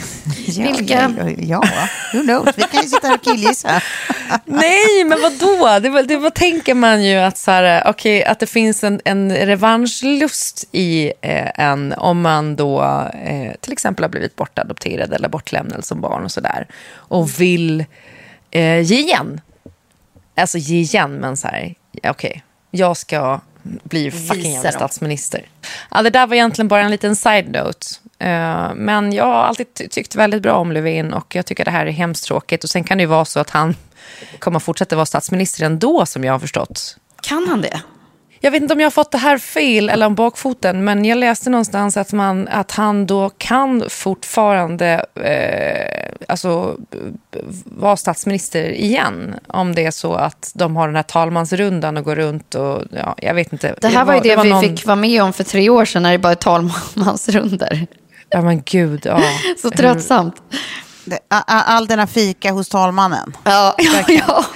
ja, 0.58 0.72
Vilka? 0.72 1.14
Ja, 1.38 1.62
ja, 1.64 1.88
who 2.12 2.22
knows? 2.22 2.58
Vi 2.58 2.62
kan 2.62 2.82
ju 2.82 2.88
sitta 2.88 3.06
här 3.06 3.14
och 3.14 3.22
killgissa. 3.24 3.82
Nej, 4.44 5.04
men 5.06 5.18
vad 5.22 5.32
då? 5.32 5.78
Det, 5.78 6.02
det 6.02 6.16
vad 6.16 6.34
tänker 6.34 6.74
man 6.74 7.04
ju 7.04 7.16
att, 7.16 7.38
så 7.38 7.50
här, 7.50 7.88
okay, 7.90 8.22
att 8.22 8.40
det 8.40 8.46
finns 8.46 8.84
en, 8.84 9.00
en 9.04 9.36
revanschlust 9.36 10.68
i 10.72 11.12
eh, 11.20 11.60
en 11.60 11.92
om 11.92 12.20
man 12.20 12.56
då 12.56 12.82
eh, 13.24 13.52
till 13.60 13.72
exempel 13.72 14.04
har 14.04 14.08
blivit 14.08 14.36
bortadopterad 14.36 15.12
eller 15.12 15.28
bortlämnad 15.28 15.84
som 15.84 16.00
barn 16.00 16.24
och 16.24 16.32
sådär 16.32 16.66
och 16.94 17.40
vill 17.40 17.84
eh, 18.50 18.80
ge 18.80 18.98
igen. 18.98 19.40
Alltså 20.34 20.58
ge 20.58 20.80
igen, 20.80 21.12
men 21.12 21.36
så 21.36 21.48
här, 21.48 21.74
okej, 21.96 22.10
okay, 22.10 22.40
jag 22.70 22.96
ska 22.96 23.40
bli 23.64 24.10
fucking 24.10 24.52
jävla 24.52 24.72
statsminister. 24.72 25.46
Ja, 25.90 26.02
det 26.02 26.10
där 26.10 26.26
var 26.26 26.34
egentligen 26.34 26.68
bara 26.68 26.82
en 26.82 26.90
liten 26.90 27.16
side-note. 27.16 27.86
Uh, 28.22 28.74
men 28.74 29.12
jag 29.12 29.24
har 29.24 29.42
alltid 29.42 29.90
tyckt 29.90 30.14
väldigt 30.16 30.42
bra 30.42 30.54
om 30.54 30.72
Löfven 30.72 31.12
och 31.12 31.34
jag 31.34 31.46
tycker 31.46 31.64
det 31.64 31.70
här 31.70 31.86
är 31.86 31.90
hemskt 31.90 32.24
tråkigt. 32.24 32.64
Och 32.64 32.70
sen 32.70 32.84
kan 32.84 32.98
det 32.98 33.02
ju 33.02 33.08
vara 33.08 33.24
så 33.24 33.40
att 33.40 33.50
han 33.50 33.76
kommer 34.38 34.58
fortsätta 34.58 34.96
vara 34.96 35.06
statsminister 35.06 35.64
ändå, 35.64 36.06
som 36.06 36.24
jag 36.24 36.32
har 36.32 36.38
förstått. 36.38 36.96
Kan 37.22 37.46
han 37.48 37.60
det? 37.60 37.82
Jag 38.44 38.50
vet 38.50 38.62
inte 38.62 38.74
om 38.74 38.80
jag 38.80 38.86
har 38.86 38.90
fått 38.90 39.10
det 39.10 39.18
här 39.18 39.38
fel 39.38 39.88
eller 39.88 40.06
om 40.06 40.14
bakfoten, 40.14 40.84
men 40.84 41.04
jag 41.04 41.18
läste 41.18 41.50
någonstans 41.50 41.96
att, 41.96 42.12
man, 42.12 42.48
att 42.48 42.72
han 42.72 43.06
då 43.06 43.30
kan 43.38 43.84
fortfarande 43.88 45.06
eh, 45.14 46.14
alltså, 46.28 46.76
vara 47.64 47.96
statsminister 47.96 48.70
igen. 48.70 49.34
Om 49.46 49.74
det 49.74 49.84
är 49.84 49.90
så 49.90 50.14
att 50.14 50.52
de 50.54 50.76
har 50.76 50.86
den 50.86 50.96
här 50.96 51.02
talmansrundan 51.02 51.96
och 51.96 52.04
går 52.04 52.16
runt 52.16 52.54
och 52.54 52.82
ja, 52.90 53.14
jag 53.18 53.34
vet 53.34 53.52
inte. 53.52 53.74
Det 53.80 53.88
här 53.88 54.04
var, 54.04 54.14
ju 54.14 54.20
det, 54.20 54.28
det 54.28 54.36
var 54.36 54.44
vi 54.44 54.50
någon... 54.50 54.60
fick 54.62 54.86
vara 54.86 54.96
med 54.96 55.22
om 55.22 55.32
för 55.32 55.44
tre 55.44 55.70
år 55.70 55.84
sedan 55.84 56.02
när 56.02 56.12
det 56.12 56.18
bara 56.18 56.32
är 56.32 56.36
talmansrundor. 56.36 57.86
Ja 58.32 58.42
men 58.42 58.62
gud, 58.62 59.06
ja. 59.06 59.20
Så 59.62 59.70
tröttsamt. 59.70 60.42
All 61.46 61.86
denna 61.86 62.06
fika 62.06 62.52
hos 62.52 62.68
talmannen. 62.68 63.36
Ja, 63.44 63.74
ja, 63.78 64.04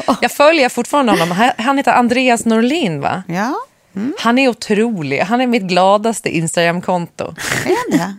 ja. 0.07 0.17
Jag 0.21 0.33
följer 0.33 0.69
fortfarande 0.69 1.13
honom. 1.13 1.51
Han 1.59 1.79
heter 1.79 1.93
Andreas 1.93 2.45
Norlin, 2.45 3.01
va? 3.01 3.23
Ja. 3.29 3.55
Mm. 3.97 4.15
Han 4.19 4.39
är 4.39 4.49
otrolig. 4.49 5.21
Han 5.21 5.41
är 5.41 5.47
mitt 5.47 5.63
gladaste 5.63 6.37
Instagram-konto. 6.37 7.35
Är 7.65 7.91
det? 7.91 8.15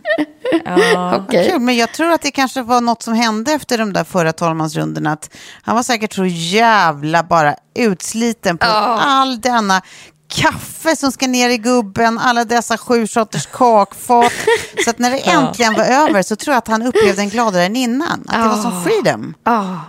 ja. 0.66 1.18
okay. 1.18 1.50
Kul, 1.50 1.60
men 1.60 1.78
jag 1.78 1.92
tror 1.92 2.12
att 2.12 2.22
det 2.22 2.32
kanske 2.32 2.62
var 2.62 2.82
något 2.82 3.04
som 3.04 3.14
hände 3.14 3.52
efter 3.52 3.78
de 3.78 3.94
där 3.94 4.04
förra 4.04 4.34
talmansrundorna. 4.34 5.12
Att 5.12 5.30
han 5.62 5.76
var 5.76 5.84
säkert 5.84 6.14
så 6.14 6.26
jävla 6.26 7.24
bara 7.24 7.56
utsliten 7.76 8.58
på 8.58 8.66
oh. 8.66 9.08
all 9.08 9.42
denna 9.42 9.82
kaffe 10.28 10.96
som 10.96 11.12
ska 11.12 11.28
ner 11.28 11.50
i 11.50 11.58
gubben, 11.58 12.18
alla 12.18 12.46
dessa 12.46 12.78
sju 12.78 13.08
sorters 13.08 13.46
kakfat. 13.46 14.34
så 14.84 14.90
att 14.90 15.00
när 15.00 15.12
det 15.12 15.18
äntligen 15.18 15.74
var 15.74 15.84
över 15.84 16.24
så 16.24 16.36
tror 16.36 16.54
jag 16.54 16.58
att 16.58 16.68
han 16.68 16.82
upplevde 16.82 17.22
en 17.22 17.30
gladare 17.30 17.66
än 17.66 17.76
innan. 17.76 18.26
Att 18.28 18.44
det 18.44 18.50
var 18.50 18.62
som 18.62 18.84
freedom. 18.84 19.34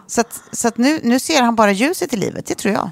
Så, 0.07 0.21
att, 0.21 0.41
så 0.53 0.69
att 0.69 0.79
nu, 0.79 1.01
nu 1.03 1.21
ser 1.21 1.43
han 1.43 1.57
bara 1.57 1.73
ljuset 1.73 2.13
i 2.13 2.17
livet, 2.17 2.47
det 2.47 2.55
tror 2.55 2.75
jag. 2.75 2.91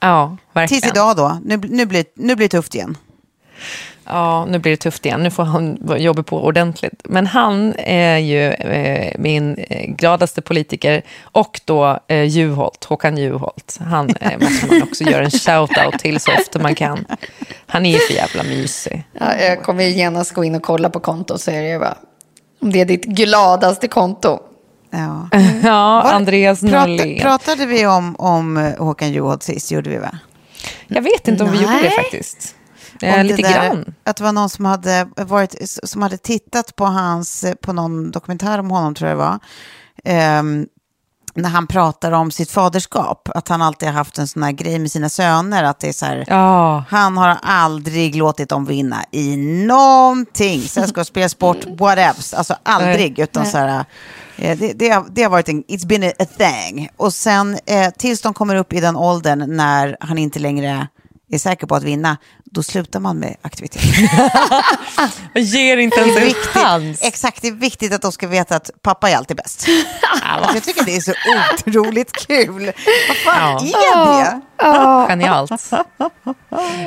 Ja, 0.00 0.36
verkligen. 0.52 0.80
Tills 0.80 0.92
idag 0.92 1.16
då, 1.16 1.40
nu, 1.44 1.56
nu, 1.56 1.86
blir, 1.86 2.04
nu 2.14 2.36
blir 2.36 2.48
det 2.48 2.56
tufft 2.56 2.74
igen. 2.74 2.96
Ja, 4.08 4.44
nu 4.44 4.58
blir 4.58 4.72
det 4.72 4.76
tufft 4.76 5.06
igen. 5.06 5.22
Nu 5.22 5.30
får 5.30 5.44
han 5.44 5.78
jobba 5.98 6.22
på 6.22 6.44
ordentligt. 6.44 7.00
Men 7.04 7.26
han 7.26 7.74
är 7.78 8.18
ju 8.18 8.50
eh, 8.50 9.12
min 9.18 9.56
eh, 9.58 9.90
gladaste 9.90 10.42
politiker 10.42 11.02
och 11.22 11.60
då 11.64 11.98
eh, 12.08 12.22
Juholt, 12.22 12.84
Håkan 12.84 13.16
Juholt. 13.16 13.78
Han 13.80 14.10
eh, 14.20 14.38
måste 14.40 14.66
man 14.66 14.82
också 14.82 15.04
göra 15.04 15.24
en 15.24 15.30
shout-out 15.30 15.98
till 15.98 16.20
så 16.20 16.32
ofta 16.32 16.58
man 16.58 16.74
kan. 16.74 17.04
Han 17.66 17.86
är 17.86 17.92
ju 17.92 17.98
för 17.98 18.14
jävla 18.14 18.42
mysig. 18.42 19.04
Ja, 19.12 19.36
jag 19.36 19.62
kommer 19.62 19.84
genast 19.84 20.34
gå 20.34 20.44
in 20.44 20.54
och 20.54 20.62
kolla 20.62 20.90
på 20.90 21.00
kontot 21.00 21.40
så 21.40 21.50
är 21.50 21.62
det 21.62 21.68
ju 21.68 21.78
bara, 21.78 21.98
om 22.62 22.72
det 22.72 22.80
är 22.80 22.84
ditt 22.84 23.04
gladaste 23.04 23.88
konto. 23.88 24.38
Ja, 24.90 25.28
ja 25.62 26.02
Andreas 26.02 26.62
Norlén. 26.62 27.20
Pratade 27.20 27.66
vi 27.66 27.86
om, 27.86 28.16
om 28.18 28.72
Håkan 28.78 29.12
Juholt 29.12 29.42
sist? 29.42 29.70
Gjorde 29.70 29.90
vi 29.90 29.96
va? 29.96 30.18
Jag 30.86 31.02
vet 31.02 31.28
inte 31.28 31.44
om 31.44 31.50
Nej. 31.50 31.58
vi 31.58 31.64
gjorde 31.64 31.82
det 31.82 31.90
faktiskt. 31.90 32.54
Eh, 33.02 33.24
lite 33.24 33.42
där, 33.42 33.68
grann. 33.68 33.94
Att 34.04 34.16
det 34.16 34.24
var 34.24 34.32
någon 34.32 34.50
som 34.50 34.64
hade, 34.64 35.08
varit, 35.16 35.54
som 35.84 36.02
hade 36.02 36.16
tittat 36.16 36.76
på, 36.76 36.84
hans, 36.84 37.44
på 37.62 37.72
någon 37.72 38.10
dokumentär 38.10 38.58
om 38.58 38.70
honom, 38.70 38.94
tror 38.94 39.10
jag 39.10 39.18
det 39.18 39.24
var. 39.24 40.38
Um, 40.38 40.66
när 41.34 41.48
han 41.48 41.66
pratar 41.66 42.12
om 42.12 42.30
sitt 42.30 42.50
faderskap, 42.50 43.28
att 43.34 43.48
han 43.48 43.62
alltid 43.62 43.88
har 43.88 43.94
haft 43.94 44.18
en 44.18 44.28
sån 44.28 44.42
här 44.42 44.52
grej 44.52 44.78
med 44.78 44.90
sina 44.90 45.08
söner, 45.08 45.64
att 45.64 45.80
det 45.80 45.88
är 45.88 45.92
så 45.92 46.06
här, 46.06 46.24
oh. 46.28 46.82
han 46.88 47.16
har 47.16 47.38
aldrig 47.42 48.16
låtit 48.16 48.48
dem 48.48 48.64
vinna 48.64 49.04
i 49.10 49.36
någonting, 49.66 50.60
sällskapsspel, 50.60 51.30
sport, 51.30 51.56
whatever, 51.78 52.36
alltså 52.36 52.56
aldrig, 52.62 53.18
utan 53.18 53.46
så 53.46 53.58
här, 53.58 53.84
eh, 54.36 54.58
det, 54.58 54.72
det, 54.72 54.88
har, 54.88 55.06
det 55.10 55.22
har 55.22 55.30
varit 55.30 55.48
en, 55.48 55.64
it's 55.64 55.86
been 55.86 56.02
a, 56.02 56.12
a 56.18 56.26
thing. 56.38 56.88
Och 56.96 57.14
sen 57.14 57.58
eh, 57.66 57.90
tills 57.90 58.20
de 58.20 58.34
kommer 58.34 58.54
upp 58.54 58.72
i 58.72 58.80
den 58.80 58.96
åldern 58.96 59.56
när 59.56 59.96
han 60.00 60.18
inte 60.18 60.38
längre 60.38 60.88
är 61.30 61.38
säker 61.38 61.66
på 61.66 61.74
att 61.74 61.82
vinna, 61.82 62.16
då 62.50 62.62
slutar 62.62 63.00
man 63.00 63.18
med 63.18 63.36
aktivitet. 63.42 63.82
Man 65.34 65.42
ger 65.42 65.76
inte 65.76 66.00
ens 66.00 66.16
en 66.16 66.34
chans. 66.34 67.02
Exakt, 67.02 67.42
det 67.42 67.48
är 67.48 67.52
viktigt 67.52 67.92
att 67.92 68.02
de 68.02 68.12
ska 68.12 68.26
veta 68.26 68.56
att 68.56 68.70
pappa 68.82 69.10
är 69.10 69.16
alltid 69.16 69.36
bäst. 69.36 69.66
alltså, 70.22 70.54
jag 70.54 70.64
tycker 70.64 70.84
det 70.84 70.96
är 70.96 71.00
så 71.00 71.12
otroligt 71.66 72.12
kul. 72.26 72.72
Vad 73.08 73.16
fan 73.16 73.66
ja. 73.72 74.20
är 74.20 74.24
det? 74.24 74.40
Genialt. 75.08 75.52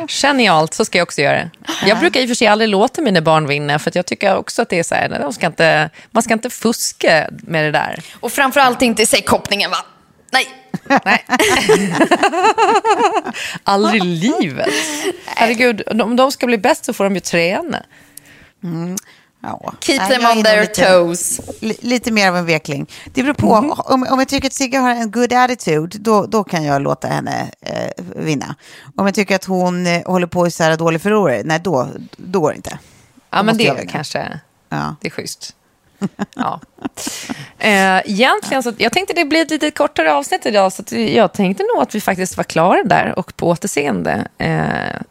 Genialt, 0.07 0.73
så 0.73 0.85
ska 0.85 0.97
jag 0.97 1.05
också 1.05 1.21
göra. 1.21 1.49
Jag 1.85 1.99
brukar 1.99 2.19
i 2.19 2.25
och 2.25 2.27
för 2.27 2.35
sig 2.35 2.47
aldrig 2.47 2.69
låta 2.69 3.01
mina 3.01 3.21
barn 3.21 3.47
vinna, 3.47 3.79
för 3.79 3.91
jag 3.95 4.05
tycker 4.05 4.37
också 4.37 4.61
att 4.61 4.69
det 4.69 4.79
är 4.79 4.83
så 4.83 4.95
här, 4.95 5.19
de 5.19 5.33
ska 5.33 5.45
inte, 5.45 5.89
man 6.11 6.23
ska 6.23 6.33
inte 6.33 6.49
fuska 6.49 7.27
med 7.31 7.65
det 7.65 7.71
där. 7.71 8.03
Och 8.19 8.31
framförallt 8.31 8.81
inte 8.81 9.01
i 9.01 9.05
säckhoppningen, 9.05 9.71
va? 9.71 9.77
Nej. 10.31 10.47
Nej. 11.05 11.23
Aldrig 13.63 14.03
i 14.03 14.05
livet. 14.05 14.69
Herregud, 15.25 16.01
om 16.01 16.15
de 16.15 16.31
ska 16.31 16.45
bli 16.45 16.57
bäst 16.57 16.85
så 16.85 16.93
får 16.93 17.03
de 17.03 17.13
ju 17.13 17.19
träna. 17.19 17.85
Mm. 18.63 18.97
Ja. 19.43 19.73
Keep 19.79 19.97
Nej, 19.97 20.09
them 20.09 20.37
on 20.37 20.43
their 20.43 20.61
lite, 20.61 20.85
toes. 20.85 21.41
Lite 21.61 22.11
mer 22.11 22.27
av 22.27 22.37
en 22.37 22.45
vekling. 22.45 22.89
Det 23.13 23.23
beror 23.23 23.33
på. 23.33 23.55
Mm. 23.55 23.71
Om, 23.71 24.07
om 24.09 24.19
jag 24.19 24.27
tycker 24.27 24.47
att 24.47 24.53
Sigge 24.53 24.77
har 24.77 24.91
en 24.91 25.11
good 25.11 25.33
attitude, 25.33 25.97
då, 25.97 26.25
då 26.25 26.43
kan 26.43 26.63
jag 26.63 26.81
låta 26.81 27.07
henne 27.07 27.51
eh, 27.61 28.03
vinna. 28.15 28.55
Om 28.95 29.05
jag 29.05 29.15
tycker 29.15 29.35
att 29.35 29.45
hon 29.45 29.87
eh, 29.87 30.01
håller 30.05 30.27
på 30.27 30.41
att 30.41 30.47
isär 30.47 30.77
dålig 30.77 31.01
förlorare, 31.01 31.41
nej 31.45 31.59
då, 31.63 31.87
då 32.17 32.39
går 32.39 32.49
det 32.49 32.55
inte. 32.55 32.79
Ja, 33.29 33.43
men 33.43 33.57
det 33.57 33.67
är 33.67 33.85
kanske 33.85 34.39
ja. 34.69 34.95
det 35.01 35.07
är 35.07 35.11
schysst 35.11 35.55
ja. 36.35 36.59
Eh, 37.59 38.11
egentligen 38.11 38.63
så, 38.63 38.73
jag 38.77 38.93
tänkte 38.93 39.13
det 39.13 39.25
blir 39.25 39.41
ett 39.41 39.51
lite 39.51 39.71
kortare 39.71 40.13
avsnitt 40.13 40.45
idag, 40.45 40.73
så 40.73 40.83
jag 40.95 41.33
tänkte 41.33 41.63
nog 41.63 41.81
att 41.83 41.95
vi 41.95 42.01
faktiskt 42.01 42.37
var 42.37 42.43
klara 42.43 42.83
där 42.83 43.19
och 43.19 43.37
på 43.37 43.47
återseende. 43.47 44.27
Eh, 44.37 45.01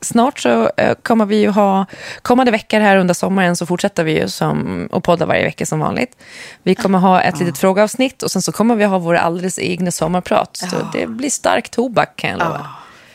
snart 0.00 0.38
så 0.40 0.70
eh, 0.76 0.94
kommer 1.02 1.26
vi 1.26 1.36
ju 1.36 1.48
ha, 1.48 1.86
kommande 2.22 2.52
veckor 2.52 2.80
här 2.80 2.96
under 2.96 3.14
sommaren 3.14 3.56
så 3.56 3.66
fortsätter 3.66 4.04
vi 4.04 4.20
ju 4.20 4.28
som, 4.28 4.88
och 4.92 5.04
podda 5.04 5.26
varje 5.26 5.44
vecka 5.44 5.66
som 5.66 5.80
vanligt. 5.80 6.16
Vi 6.62 6.74
kommer 6.74 6.98
ha 6.98 7.22
ett 7.22 7.34
ja. 7.38 7.44
litet 7.44 7.58
frågeavsnitt 7.58 8.22
och 8.22 8.30
sen 8.30 8.42
så 8.42 8.52
kommer 8.52 8.74
vi 8.74 8.84
ha 8.84 8.98
våra 8.98 9.20
alldeles 9.20 9.58
egna 9.58 9.90
sommarprat. 9.90 10.56
Så 10.56 10.76
ja. 10.76 10.90
det 10.92 11.06
blir 11.06 11.30
stark 11.30 11.68
tobak 11.68 12.16
kan 12.16 12.30
jag 12.30 12.38
lova. 12.38 12.66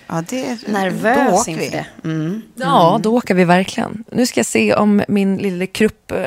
Ja. 0.08 0.24
Det, 0.30 0.68
Nervös 0.68 1.48
inför 1.48 1.72
det. 1.72 1.86
Mm. 2.04 2.42
Ja, 2.56 3.00
då 3.04 3.18
åker 3.18 3.34
vi 3.34 3.44
verkligen. 3.44 4.04
Nu 4.12 4.26
ska 4.26 4.40
jag 4.40 4.46
se 4.46 4.74
om 4.76 5.04
min 5.08 5.38
lille 5.38 5.68
krupp, 5.68 6.12
eh, 6.12 6.18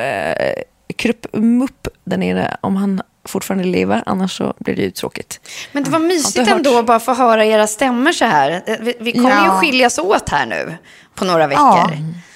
Krupp-mupp 0.97 1.89
där 2.05 2.16
nere, 2.16 2.57
om 2.61 2.76
han 2.76 3.03
fortfarande 3.24 3.64
lever, 3.64 4.03
annars 4.07 4.36
så 4.36 4.55
blir 4.59 4.76
det 4.76 4.82
ju 4.82 4.91
tråkigt. 4.91 5.41
Men 5.72 5.84
det 5.84 5.91
var 5.91 5.99
mysigt 5.99 6.49
ändå 6.49 6.78
att 6.78 6.86
bara 6.86 7.01
få 7.01 7.14
höra 7.14 7.45
era 7.45 7.66
stämmor 7.66 8.12
så 8.12 8.24
här. 8.24 8.62
Vi, 8.80 8.95
vi 9.01 9.12
kommer 9.12 9.30
ja. 9.30 9.45
ju 9.45 9.51
skiljas 9.51 9.99
åt 9.99 10.28
här 10.28 10.47
nu 10.47 10.76
på 11.14 11.24
några 11.24 11.47
veckor. 11.47 11.62
Ja, 11.62 11.91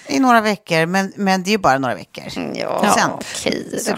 i 0.06 0.18
några 0.18 0.40
veckor, 0.40 0.86
men, 0.86 1.12
men 1.16 1.42
det 1.42 1.50
är 1.50 1.52
ju 1.52 1.58
bara 1.58 1.78
några 1.78 1.94
veckor. 1.94 2.24
Mm, 2.36 2.56
Ja, 2.56 2.94
sen, 2.98 3.10
okej 3.12 3.80
så, 3.80 3.96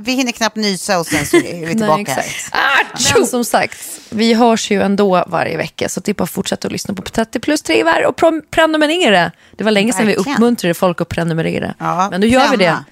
vi 0.00 0.12
hinner 0.12 0.32
knappt 0.32 0.56
nysa 0.56 0.98
och 0.98 1.06
sen 1.06 1.26
så 1.26 1.36
är 1.36 1.66
vi 1.66 1.72
tillbaka 1.78 2.12
här. 2.12 2.18
exakt. 2.22 3.16
Men 3.18 3.26
som 3.26 3.44
sagt, 3.44 3.78
vi 4.10 4.34
hörs 4.34 4.70
ju 4.70 4.82
ändå 4.82 5.24
varje 5.26 5.56
vecka. 5.56 5.88
Så 5.88 6.00
det 6.00 6.12
är 6.12 6.14
bara 6.14 6.24
att 6.24 6.30
fortsätta 6.30 6.68
att 6.68 6.72
lyssna 6.72 6.94
på 6.94 7.02
30 7.02 7.40
plus 7.40 7.62
3 7.62 7.84
var 7.84 8.06
och 8.06 8.20
prenumerera. 8.50 9.32
Det 9.56 9.64
var 9.64 9.70
länge 9.70 9.92
sedan 9.92 10.06
vi 10.06 10.14
Verkligen. 10.14 10.36
uppmuntrade 10.36 10.74
folk 10.74 11.00
att 11.00 11.08
prenumerera. 11.08 11.74
Ja, 11.78 12.08
Men 12.10 12.20
nu 12.20 12.26
gör 12.26 12.50
vi 12.50 12.56
det. 12.56 12.84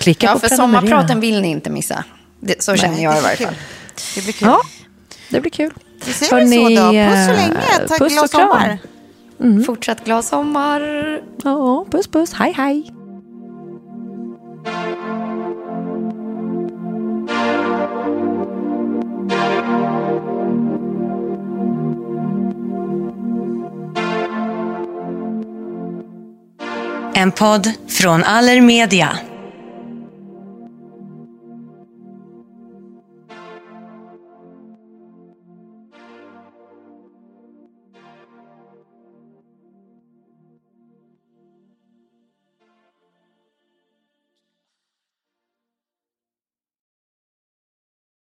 Klicka 0.00 0.26
Ja, 0.26 0.32
på 0.32 0.38
för 0.40 0.48
prenumerera. 0.48 0.80
sommarpraten 0.80 1.20
vill 1.20 1.42
ni 1.42 1.48
inte 1.50 1.70
missa. 1.70 2.04
Det, 2.40 2.62
så 2.62 2.76
känner 2.76 3.02
jag 3.02 3.18
i 3.18 3.20
varje 3.20 3.36
fall. 3.36 3.54
Det 4.14 4.22
blir 4.22 4.32
kul. 4.32 4.48
Ja, 4.48 4.60
det 5.28 5.40
blir 5.40 5.50
kul. 5.50 5.72
Vi 6.04 6.12
säger 6.12 6.30
så 6.30 6.36
då. 6.36 6.92
Puss 7.10 7.26
så 7.26 7.32
länge. 7.32 7.58
eh, 7.80 7.88
Tack, 7.88 7.98
puss 7.98 8.12
glad 8.12 8.24
och 8.24 8.30
sommar. 8.30 8.78
Fortsatt 9.66 10.04
glad 10.04 10.24
sommar. 10.24 10.80
Ja, 11.44 11.86
puss 11.90 12.06
puss. 12.08 12.32
Hej 12.34 12.52
hej. 12.56 12.90
En 27.14 27.32
podd 27.32 27.72
från 27.88 28.24
Allermedia. 28.24 29.08